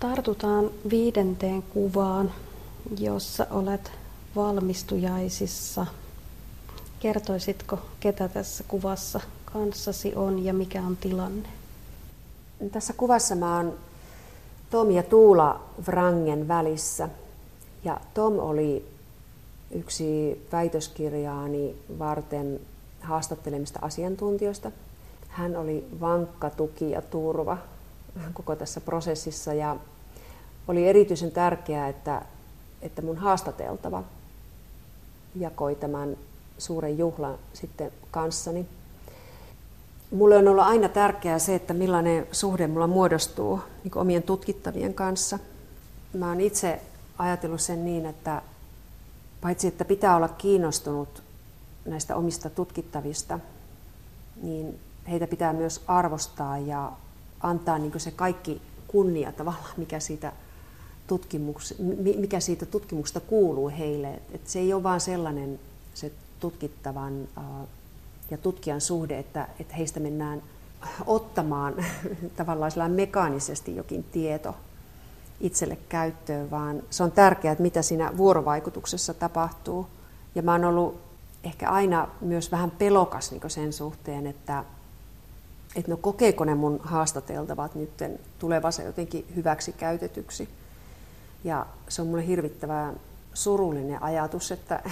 Tartutaan 0.00 0.70
viidenteen 0.90 1.62
kuvaan, 1.62 2.32
jossa 2.98 3.46
olet 3.50 3.92
valmistujaisissa. 4.36 5.86
Kertoisitko, 7.00 7.78
ketä 8.00 8.28
tässä 8.28 8.64
kuvassa 8.68 9.20
kanssasi 9.44 10.14
on 10.14 10.44
ja 10.44 10.54
mikä 10.54 10.82
on 10.82 10.96
tilanne? 10.96 11.48
Tässä 12.72 12.92
kuvassa 12.92 13.34
mä 13.34 13.56
oon 13.56 13.74
Tom 14.72 14.90
ja 14.90 15.02
Tuula 15.02 15.60
Vrangen 15.86 16.48
välissä. 16.48 17.08
Ja 17.84 18.00
Tom 18.14 18.38
oli 18.38 18.88
yksi 19.70 20.40
väitöskirjaani 20.52 21.76
varten 21.98 22.60
haastattelemista 23.00 23.78
asiantuntijoista. 23.82 24.70
Hän 25.28 25.56
oli 25.56 25.86
vankka 26.00 26.50
tuki 26.50 26.90
ja 26.90 27.02
turva 27.02 27.58
koko 28.34 28.56
tässä 28.56 28.80
prosessissa 28.80 29.54
ja 29.54 29.76
oli 30.68 30.88
erityisen 30.88 31.30
tärkeää, 31.30 31.88
että, 31.88 32.22
että 32.82 33.02
mun 33.02 33.16
haastateltava 33.16 34.02
jakoi 35.34 35.74
tämän 35.74 36.16
suuren 36.58 36.98
juhlan 36.98 37.38
sitten 37.52 37.92
kanssani. 38.10 38.66
Mulle 40.12 40.36
on 40.36 40.48
ollut 40.48 40.64
aina 40.64 40.88
tärkeää 40.88 41.38
se, 41.38 41.54
että 41.54 41.74
millainen 41.74 42.26
suhde 42.32 42.66
mulla 42.66 42.86
muodostuu 42.86 43.60
niin 43.84 43.98
omien 43.98 44.22
tutkittavien 44.22 44.94
kanssa. 44.94 45.38
Mä 46.18 46.28
oon 46.28 46.40
itse 46.40 46.80
ajatellut 47.18 47.60
sen 47.60 47.84
niin, 47.84 48.06
että 48.06 48.42
paitsi 49.40 49.66
että 49.66 49.84
pitää 49.84 50.16
olla 50.16 50.28
kiinnostunut 50.28 51.22
näistä 51.84 52.16
omista 52.16 52.50
tutkittavista, 52.50 53.38
niin 54.42 54.78
heitä 55.10 55.26
pitää 55.26 55.52
myös 55.52 55.80
arvostaa 55.86 56.58
ja 56.58 56.92
antaa 57.40 57.78
niin 57.78 58.00
se 58.00 58.10
kaikki 58.10 58.62
kunnia 58.88 59.32
tavallaan, 59.32 59.74
mikä 59.76 60.00
siitä, 60.00 60.32
tutkimuks, 61.06 61.74
mikä 62.18 62.40
siitä 62.40 62.66
tutkimuksesta 62.66 63.20
kuuluu 63.20 63.68
heille. 63.68 64.20
Et 64.32 64.48
se 64.48 64.58
ei 64.58 64.72
ole 64.72 64.82
vain 64.82 65.00
sellainen 65.00 65.60
se 65.94 66.12
tutkittavan 66.40 67.28
ja 68.30 68.38
tutkijan 68.38 68.80
suhde, 68.80 69.18
että, 69.18 69.48
että 69.60 69.74
heistä 69.74 70.00
mennään 70.00 70.42
ottamaan 71.06 71.74
tavallaan 72.36 72.90
mekaanisesti 72.90 73.76
jokin 73.76 74.04
tieto 74.04 74.54
itselle 75.40 75.78
käyttöön, 75.88 76.50
vaan 76.50 76.82
se 76.90 77.02
on 77.02 77.12
tärkeää, 77.12 77.52
että 77.52 77.62
mitä 77.62 77.82
siinä 77.82 78.16
vuorovaikutuksessa 78.16 79.14
tapahtuu. 79.14 79.86
Ja 80.34 80.42
mä 80.42 80.52
oon 80.52 80.64
ollut 80.64 81.00
ehkä 81.44 81.70
aina 81.70 82.08
myös 82.20 82.52
vähän 82.52 82.70
pelokas 82.70 83.30
niin 83.30 83.50
sen 83.50 83.72
suhteen, 83.72 84.26
että, 84.26 84.64
että 85.76 85.90
no 85.90 85.96
kokeeko 85.96 86.44
ne 86.44 86.54
mun 86.54 86.80
haastateltavat 86.82 87.74
nyt 87.74 87.90
tulevansa 88.38 88.82
jotenkin 88.82 89.26
hyväksi 89.36 89.72
käytetyksi. 89.72 90.48
Ja 91.44 91.66
se 91.88 92.02
on 92.02 92.08
mulle 92.08 92.26
hirvittävän 92.26 93.00
surullinen 93.34 94.02
ajatus, 94.02 94.52
että, 94.52 94.82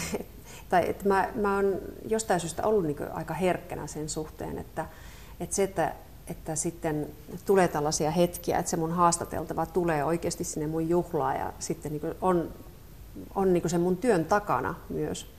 tai 0.70 0.90
että 0.90 1.08
mä, 1.08 1.28
mä 1.34 1.56
oon 1.56 1.78
jostain 2.08 2.40
syystä 2.40 2.62
ollut 2.62 2.84
niin 2.84 3.12
aika 3.12 3.34
herkkänä 3.34 3.86
sen 3.86 4.08
suhteen, 4.08 4.58
että, 4.58 4.86
että 5.40 5.56
se, 5.56 5.62
että, 5.62 5.94
että 6.26 6.56
sitten 6.56 7.06
tulee 7.46 7.68
tällaisia 7.68 8.10
hetkiä, 8.10 8.58
että 8.58 8.70
se 8.70 8.76
mun 8.76 8.92
haastateltava 8.92 9.66
tulee 9.66 10.04
oikeasti 10.04 10.44
sinne 10.44 10.66
mun 10.66 10.88
juhlaan 10.88 11.36
ja 11.36 11.52
sitten 11.58 11.92
niin 11.92 12.14
on, 12.20 12.50
on 13.34 13.52
niin 13.52 13.70
se 13.70 13.78
mun 13.78 13.96
työn 13.96 14.24
takana 14.24 14.74
myös. 14.88 15.30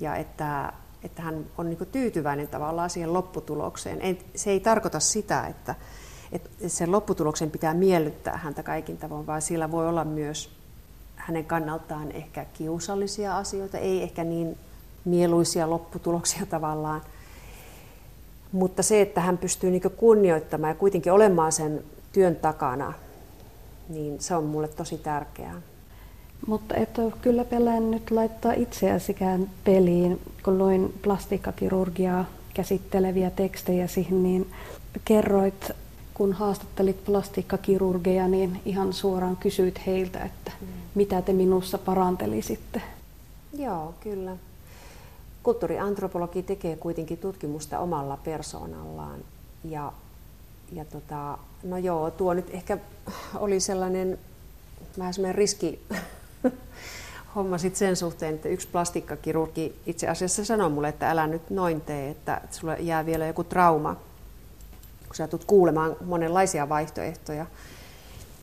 Ja 0.00 0.16
että, 0.16 0.72
että 1.04 1.22
hän 1.22 1.46
on 1.58 1.70
niin 1.70 1.88
tyytyväinen 1.92 2.48
tavallaan 2.48 2.90
siihen 2.90 3.12
lopputulokseen. 3.12 4.18
Se 4.34 4.50
ei 4.50 4.60
tarkoita 4.60 5.00
sitä, 5.00 5.46
että, 5.46 5.74
että 6.32 6.68
sen 6.68 6.92
lopputuloksen 6.92 7.50
pitää 7.50 7.74
miellyttää 7.74 8.36
häntä 8.36 8.62
kaikin 8.62 8.98
tavoin, 8.98 9.26
vaan 9.26 9.42
sillä 9.42 9.70
voi 9.70 9.88
olla 9.88 10.04
myös 10.04 10.59
hänen 11.26 11.44
kannaltaan 11.44 12.12
ehkä 12.12 12.46
kiusallisia 12.54 13.36
asioita, 13.36 13.78
ei 13.78 14.02
ehkä 14.02 14.24
niin 14.24 14.58
mieluisia 15.04 15.70
lopputuloksia 15.70 16.46
tavallaan. 16.50 17.02
Mutta 18.52 18.82
se, 18.82 19.00
että 19.00 19.20
hän 19.20 19.38
pystyy 19.38 19.70
niin 19.70 19.82
kunnioittamaan 19.96 20.70
ja 20.70 20.74
kuitenkin 20.74 21.12
olemaan 21.12 21.52
sen 21.52 21.84
työn 22.12 22.36
takana, 22.36 22.92
niin 23.88 24.20
se 24.20 24.36
on 24.36 24.44
mulle 24.44 24.68
tosi 24.68 24.98
tärkeää. 24.98 25.62
Mutta 26.46 26.74
et 26.74 26.98
ole 26.98 27.12
kyllä 27.22 27.44
pelännyt 27.44 28.10
laittaa 28.10 28.52
itseäsikään 28.52 29.50
peliin. 29.64 30.20
Kun 30.42 30.58
luin 30.58 30.94
plastiikkakirurgiaa 31.02 32.24
käsitteleviä 32.54 33.30
tekstejä 33.30 33.86
siihen, 33.86 34.22
niin 34.22 34.50
kerroit, 35.04 35.70
kun 36.14 36.32
haastattelit 36.32 37.04
plastiikkakirurgeja, 37.04 38.28
niin 38.28 38.60
ihan 38.64 38.92
suoraan 38.92 39.36
kysyit 39.36 39.86
heiltä, 39.86 40.22
että 40.22 40.52
mm. 40.60 40.79
Mitä 40.94 41.22
te 41.22 41.32
minussa 41.32 41.78
parantelisitte. 41.78 42.82
Joo, 43.58 43.94
kyllä. 44.00 44.36
Kulttuuriantropologi 45.42 46.42
tekee 46.42 46.76
kuitenkin 46.76 47.18
tutkimusta 47.18 47.78
omalla 47.78 48.16
persoonallaan. 48.16 49.20
Ja, 49.64 49.92
ja 50.72 50.84
tota, 50.84 51.38
no 51.62 51.78
joo, 51.78 52.10
tuo 52.10 52.34
nyt 52.34 52.50
ehkä 52.50 52.78
oli 53.34 53.60
sellainen 53.60 54.18
vähän 54.98 55.14
sellainen 55.14 55.34
riski 55.34 55.80
homma 57.36 57.58
sit 57.58 57.76
sen 57.76 57.96
suhteen, 57.96 58.34
että 58.34 58.48
yksi 58.48 58.68
plastikkakirurgi 58.68 59.74
itse 59.86 60.08
asiassa 60.08 60.44
sanoi 60.44 60.70
mulle, 60.70 60.88
että 60.88 61.10
älä 61.10 61.26
nyt 61.26 61.50
noin 61.50 61.80
tee, 61.80 62.10
että 62.10 62.40
sulle 62.50 62.76
jää 62.80 63.06
vielä 63.06 63.26
joku 63.26 63.44
trauma, 63.44 63.94
kun 65.06 65.16
sä 65.16 65.28
tulet 65.28 65.44
kuulemaan 65.44 65.96
monenlaisia 66.04 66.68
vaihtoehtoja. 66.68 67.46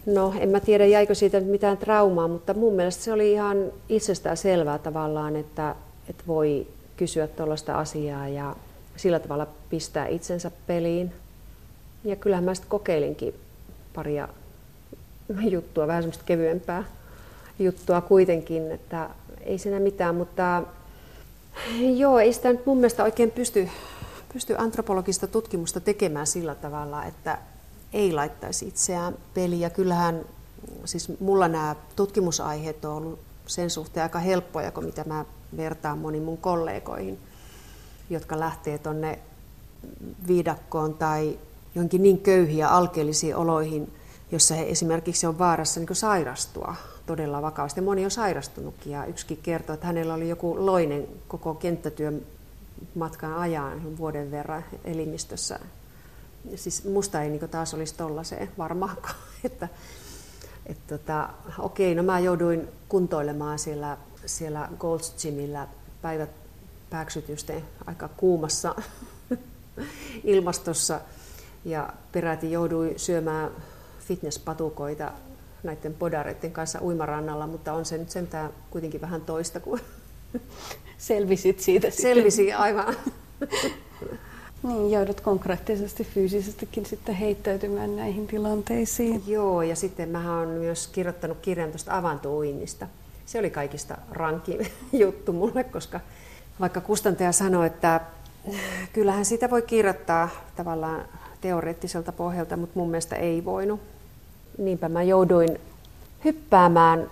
No, 0.07 0.33
en 0.39 0.49
mä 0.49 0.59
tiedä, 0.59 0.85
jäikö 0.85 1.15
siitä 1.15 1.39
mitään 1.39 1.77
traumaa, 1.77 2.27
mutta 2.27 2.53
mun 2.53 2.73
mielestä 2.73 3.03
se 3.03 3.13
oli 3.13 3.31
ihan 3.31 3.71
itsestään 3.89 4.37
selvää 4.37 4.79
tavallaan, 4.79 5.35
että, 5.35 5.75
että 6.09 6.23
voi 6.27 6.67
kysyä 6.97 7.27
tuollaista 7.27 7.79
asiaa 7.79 8.27
ja 8.27 8.55
sillä 8.95 9.19
tavalla 9.19 9.47
pistää 9.69 10.07
itsensä 10.07 10.51
peliin. 10.67 11.13
Ja 12.03 12.15
kyllähän 12.15 12.43
mä 12.43 12.55
sitten 12.55 12.69
kokeilinkin 12.69 13.33
paria 13.95 14.27
juttua, 15.49 15.87
vähän 15.87 16.03
semmoista 16.03 16.23
kevyempää 16.25 16.83
juttua 17.59 18.01
kuitenkin, 18.01 18.71
että 18.71 19.09
ei 19.41 19.57
siinä 19.57 19.79
mitään, 19.79 20.15
mutta 20.15 20.63
joo, 21.95 22.19
ei 22.19 22.33
sitä 22.33 22.51
nyt 22.51 22.65
mun 22.65 22.77
mielestä 22.77 23.03
oikein 23.03 23.31
pysty, 23.31 23.69
pysty 24.33 24.55
antropologista 24.57 25.27
tutkimusta 25.27 25.79
tekemään 25.79 26.27
sillä 26.27 26.55
tavalla, 26.55 27.05
että 27.05 27.37
ei 27.97 28.13
laittaisi 28.13 28.67
itseään 28.67 29.15
peliä. 29.33 29.69
Kyllähän 29.69 30.25
siis 30.85 31.19
mulla 31.19 31.47
nämä 31.47 31.75
tutkimusaiheet 31.95 32.85
on 32.85 32.93
ollut 32.93 33.19
sen 33.47 33.69
suhteen 33.69 34.03
aika 34.03 34.19
helppoja 34.19 34.71
kuin 34.71 34.85
mitä 34.85 35.03
mä 35.03 35.25
vertaan 35.57 35.97
moniin 35.97 36.23
mun 36.23 36.37
kollegoihin, 36.37 37.19
jotka 38.09 38.39
lähtee 38.39 38.77
tonne 38.77 39.19
viidakkoon 40.27 40.93
tai 40.93 41.39
johonkin 41.75 42.03
niin 42.03 42.19
köyhiä 42.19 42.69
alkeellisiin 42.69 43.35
oloihin, 43.35 43.93
jossa 44.31 44.55
he 44.55 44.69
esimerkiksi 44.69 45.27
on 45.27 45.39
vaarassa 45.39 45.79
niin 45.79 45.95
sairastua 45.95 46.75
todella 47.05 47.41
vakavasti. 47.41 47.81
Moni 47.81 48.05
on 48.05 48.11
sairastunutkin 48.11 48.93
ja 48.93 49.05
yksikin 49.05 49.39
kertoo, 49.43 49.73
että 49.73 49.87
hänellä 49.87 50.13
oli 50.13 50.29
joku 50.29 50.65
loinen 50.65 51.07
koko 51.27 51.53
kenttätyön 51.53 52.21
matkan 52.95 53.33
ajan 53.33 53.97
vuoden 53.97 54.31
verran 54.31 54.65
elimistössä. 54.83 55.59
Siis 56.55 56.83
musta 56.83 57.21
ei 57.21 57.29
niin 57.29 57.49
taas 57.49 57.73
olisi 57.73 57.95
tollaiseen 57.95 58.49
varmaankaan. 58.57 59.15
Että, 59.43 59.67
että 60.65 60.97
tota, 60.97 61.29
okei, 61.59 61.95
no 61.95 62.03
mä 62.03 62.19
jouduin 62.19 62.67
kuntoilemaan 62.89 63.59
siellä, 63.59 63.97
siellä 64.25 64.69
Gold's 64.77 65.21
Gymillä 65.21 65.67
päivät 66.01 66.29
pääksytysten 66.89 67.63
aika 67.85 68.09
kuumassa 68.17 68.75
ilmastossa 70.23 71.01
ja 71.65 71.93
peräti 72.11 72.51
jouduin 72.51 72.99
syömään 72.99 73.51
fitnesspatukoita 73.99 75.11
näiden 75.63 75.93
podareiden 75.93 76.51
kanssa 76.51 76.79
uimarannalla, 76.81 77.47
mutta 77.47 77.73
on 77.73 77.85
se 77.85 77.97
nyt 77.97 78.09
sentään 78.09 78.49
kuitenkin 78.69 79.01
vähän 79.01 79.21
toista 79.21 79.59
kuin... 79.59 79.81
Selvisit 80.97 81.59
siitä 81.59 81.89
sitten. 81.89 82.01
Selvisi, 82.01 82.53
aivan. 82.53 82.95
Niin, 84.63 84.91
joudut 84.91 85.21
konkreettisesti 85.21 86.03
fyysisestikin 86.03 86.85
sitten 86.85 87.15
heittäytymään 87.15 87.95
näihin 87.95 88.27
tilanteisiin. 88.27 89.23
Joo, 89.27 89.61
ja 89.61 89.75
sitten 89.75 90.09
mä 90.09 90.39
oon 90.39 90.47
myös 90.47 90.87
kirjoittanut 90.87 91.37
kirjan 91.41 91.69
tuosta 91.69 91.97
avantouinnista. 91.97 92.87
Se 93.25 93.39
oli 93.39 93.49
kaikista 93.49 93.97
rankin 94.11 94.67
juttu 95.03 95.33
mulle, 95.33 95.63
koska 95.63 95.99
vaikka 96.59 96.81
kustantaja 96.81 97.31
sanoi, 97.31 97.67
että 97.67 98.01
kyllähän 98.93 99.25
sitä 99.25 99.49
voi 99.49 99.61
kirjoittaa 99.61 100.29
tavallaan 100.55 101.05
teoreettiselta 101.41 102.11
pohjalta, 102.11 102.57
mutta 102.57 102.79
mun 102.79 102.89
mielestä 102.89 103.15
ei 103.15 103.45
voinut. 103.45 103.79
Niinpä 104.57 104.89
mä 104.89 105.03
jouduin 105.03 105.59
hyppäämään 106.25 107.09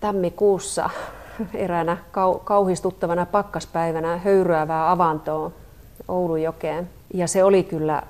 tammikuussa 0.00 0.90
eräänä 1.54 1.96
kauhistuttavana 2.44 3.26
pakkaspäivänä 3.26 4.18
höyryävää 4.18 4.90
avantoon 4.90 5.52
Oulujokeen. 6.08 6.90
Ja 7.14 7.26
se 7.26 7.44
oli 7.44 7.62
kyllä 7.62 8.02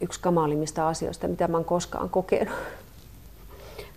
yksi 0.00 0.20
kamalimmista 0.20 0.88
asioista, 0.88 1.28
mitä 1.28 1.48
mä 1.48 1.56
oon 1.56 1.64
koskaan 1.64 2.10
kokenut. 2.10 2.54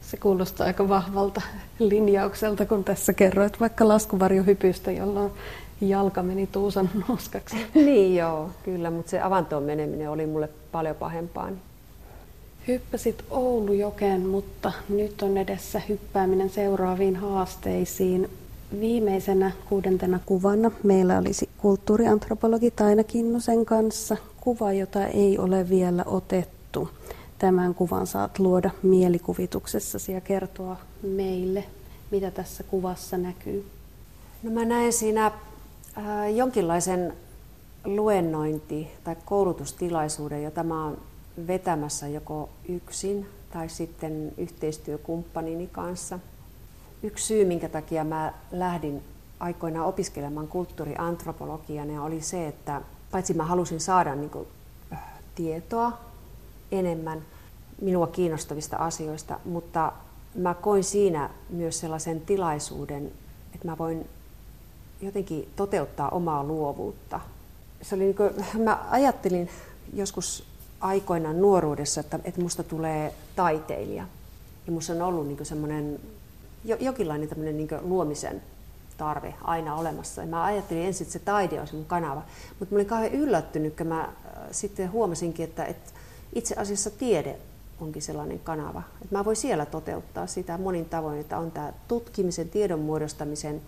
Se 0.02 0.18
kuulostaa 0.18 0.68
aika 0.68 0.90
vahvalta 0.90 1.42
linjaukselta, 1.80 2.66
kun 2.66 2.84
tässä 2.84 3.14
kerroit 3.14 3.60
vaikka 3.60 3.88
laskuvarjohypystä, 3.88 4.92
jolloin 4.92 5.32
jalka 5.82 6.24
meni 6.24 6.48
tuusan 6.48 6.90
noskaksi. 7.10 7.56
niin 7.74 8.16
joo, 8.16 8.50
kyllä, 8.64 8.92
mutta 8.92 9.10
se 9.10 9.22
avantoon 9.22 9.64
meneminen 9.64 10.10
oli 10.10 10.26
mulle 10.26 10.50
paljon 10.72 10.96
pahempaa. 10.96 11.50
Hyppäsit 12.68 13.24
Oulujokeen, 13.30 14.26
mutta 14.26 14.72
nyt 14.90 15.22
on 15.22 15.38
edessä 15.38 15.82
hyppääminen 15.90 16.50
seuraaviin 16.50 17.16
haasteisiin. 17.16 18.30
Viimeisenä 18.80 19.52
kuudentena 19.70 20.20
kuvana 20.26 20.72
meillä 20.84 21.18
olisi 21.18 21.50
kulttuuriantropologi 21.58 22.72
Taina 22.72 23.04
Kinnusen 23.04 23.66
kanssa 23.66 24.18
kuva, 24.42 24.74
jota 24.74 25.08
ei 25.08 25.38
ole 25.38 25.70
vielä 25.70 26.04
otettu. 26.06 26.90
Tämän 27.40 27.76
kuvan 27.76 28.08
saat 28.08 28.40
luoda 28.40 28.70
mielikuvituksessasi 28.84 30.12
ja 30.12 30.22
kertoa 30.22 30.78
meille, 31.04 31.64
mitä 32.12 32.32
tässä 32.32 32.64
kuvassa 32.64 33.18
näkyy. 33.18 33.66
No 34.44 34.52
mä 34.52 34.66
näen 34.66 34.94
siinä 34.94 35.26
äh, 35.26 36.36
jonkinlaisen 36.36 37.14
luennointi- 37.86 38.88
tai 39.04 39.16
koulutustilaisuuden, 39.26 40.44
jota 40.44 40.64
mä 40.64 40.86
oon 40.86 40.98
vetämässä 41.48 42.08
joko 42.08 42.50
yksin 42.70 43.26
tai 43.54 43.70
sitten 43.70 44.32
yhteistyökumppanini 44.38 45.68
kanssa. 45.68 46.20
Yksi 47.06 47.26
syy, 47.26 47.46
minkä 47.46 47.70
takia 47.70 48.04
mä 48.04 48.34
lähdin 48.52 49.04
aikoinaan 49.40 49.88
opiskelemaan 49.88 50.48
kulttuuriantropologiaa, 50.48 52.02
oli 52.02 52.22
se, 52.22 52.48
että 52.48 52.82
paitsi 53.12 53.34
mä 53.34 53.44
halusin 53.44 53.80
saada 53.80 54.16
niin 54.16 54.30
kuin, 54.30 54.48
äh, 54.94 55.00
tietoa 55.36 55.98
enemmän 56.72 57.22
minua 57.82 58.08
kiinnostavista 58.08 58.78
asioista, 58.78 59.40
mutta 59.46 59.92
mä 60.36 60.54
koin 60.54 60.84
siinä 60.84 61.30
myös 61.50 61.80
sellaisen 61.80 62.22
tilaisuuden, 62.22 63.12
että 63.56 63.68
mä 63.68 63.78
voin 63.78 64.10
jotenkin 65.02 65.50
toteuttaa 65.56 66.10
omaa 66.10 66.44
luovuutta. 66.44 67.20
Se 67.82 67.96
oli 67.96 68.04
niin 68.04 68.16
kuin, 68.16 68.32
mä 68.66 68.86
ajattelin 68.90 69.50
joskus 69.94 70.44
aikoinaan 70.80 71.42
nuoruudessa, 71.42 72.02
että, 72.02 72.20
että 72.24 72.42
musta 72.42 72.64
tulee 72.64 73.14
taiteilija. 73.36 74.06
Ja 74.68 74.72
musta 74.72 74.94
on 74.94 75.02
ollut 75.02 75.28
niin 75.28 75.46
semmoinen 75.46 76.00
jokinlainen 76.80 77.30
niin 77.58 77.68
luomisen 77.82 78.42
tarve 78.98 79.34
aina 79.44 79.76
olemassa. 79.76 80.22
Ja 80.22 80.28
mä 80.28 80.44
ajattelin 80.44 80.86
ensin, 80.86 81.06
että 81.06 81.14
se 81.14 81.20
taide 81.20 81.60
olisi 81.60 81.76
mun 81.76 81.86
kanava. 81.86 82.22
Mutta 82.60 82.76
mä 82.76 82.78
olin 82.78 82.88
kauhean 82.88 83.14
yllättynyt, 83.14 83.78
kun 83.78 83.88
mä 83.88 84.02
äh, 84.02 84.12
sitten 84.52 84.92
huomasinkin, 84.92 85.44
että, 85.44 85.66
että 85.66 85.92
itse 86.36 86.56
asiassa 86.56 86.90
tiede 86.90 87.36
onkin 87.82 88.02
sellainen 88.02 88.40
kanava. 88.40 88.82
Että 89.02 89.16
mä 89.16 89.26
voin 89.26 89.36
siellä 89.36 89.66
toteuttaa 89.66 90.28
sitä 90.28 90.58
monin 90.58 90.86
tavoin, 90.86 91.20
että 91.20 91.38
on 91.38 91.52
tämä 91.52 91.74
tutkimisen, 91.88 92.50
tiedon 92.50 92.80
muodostamisen 92.80 93.62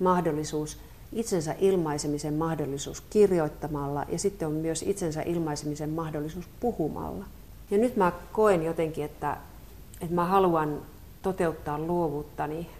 mahdollisuus– 0.00 0.78
itsensä 1.12 1.54
ilmaisemisen 1.58 2.34
mahdollisuus 2.34 3.00
kirjoittamalla 3.10 4.06
ja 4.08 4.18
sitten 4.18 4.48
on 4.48 4.54
myös 4.54 4.82
itsensä 4.82 5.22
ilmaisemisen 5.22 5.90
mahdollisuus 5.90 6.48
puhumalla. 6.60 7.24
Ja 7.70 7.78
nyt 7.78 7.96
mä 7.96 8.12
koen 8.32 8.62
jotenkin, 8.64 9.04
että, 9.04 9.36
että 10.00 10.14
mä 10.14 10.24
haluan 10.24 10.82
toteuttaa 11.22 11.78
luovuuttani 11.78 12.70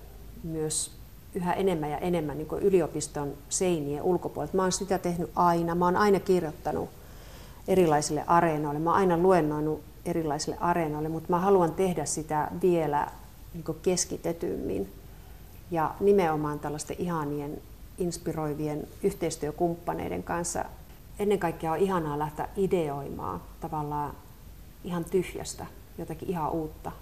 myös 0.43 0.91
yhä 1.35 1.53
enemmän 1.53 1.91
ja 1.91 1.99
enemmän 1.99 2.39
niin 2.39 2.49
yliopiston 2.61 3.33
seinien 3.49 4.03
ulkopuolella. 4.03 4.57
Mä 4.57 4.63
oon 4.63 4.73
sitä 4.73 4.99
tehnyt 4.99 5.31
aina. 5.37 5.75
Mä 5.75 5.85
oon 5.85 5.97
aina 5.97 6.21
kirjoittanut 6.21 6.91
erilaisille 7.69 8.25
areenoille. 8.27 8.81
Mä 8.81 8.91
oon 8.91 8.99
aina 8.99 9.19
luennoinut 9.19 9.81
erilaisille 10.05 10.57
areenoille, 10.61 11.09
mutta 11.09 11.31
mä 11.31 11.39
haluan 11.39 11.75
tehdä 11.75 12.05
sitä 12.05 12.49
vielä 12.63 13.09
niin 13.55 13.65
keskitetymmin. 13.83 14.93
Ja 15.71 15.95
nimenomaan 16.01 16.59
tällaisten 16.59 16.97
ihanien 16.99 17.63
inspiroivien 17.99 18.89
yhteistyökumppaneiden 19.03 20.23
kanssa. 20.23 20.65
Ennen 21.19 21.39
kaikkea 21.39 21.73
on 21.73 21.79
ihanaa 21.79 22.19
lähteä 22.19 22.49
ideoimaan 22.57 23.41
tavallaan 23.61 24.15
ihan 24.85 25.05
tyhjästä 25.05 25.67
jotakin 25.99 26.31
ihan 26.31 26.53
uutta 26.53 26.93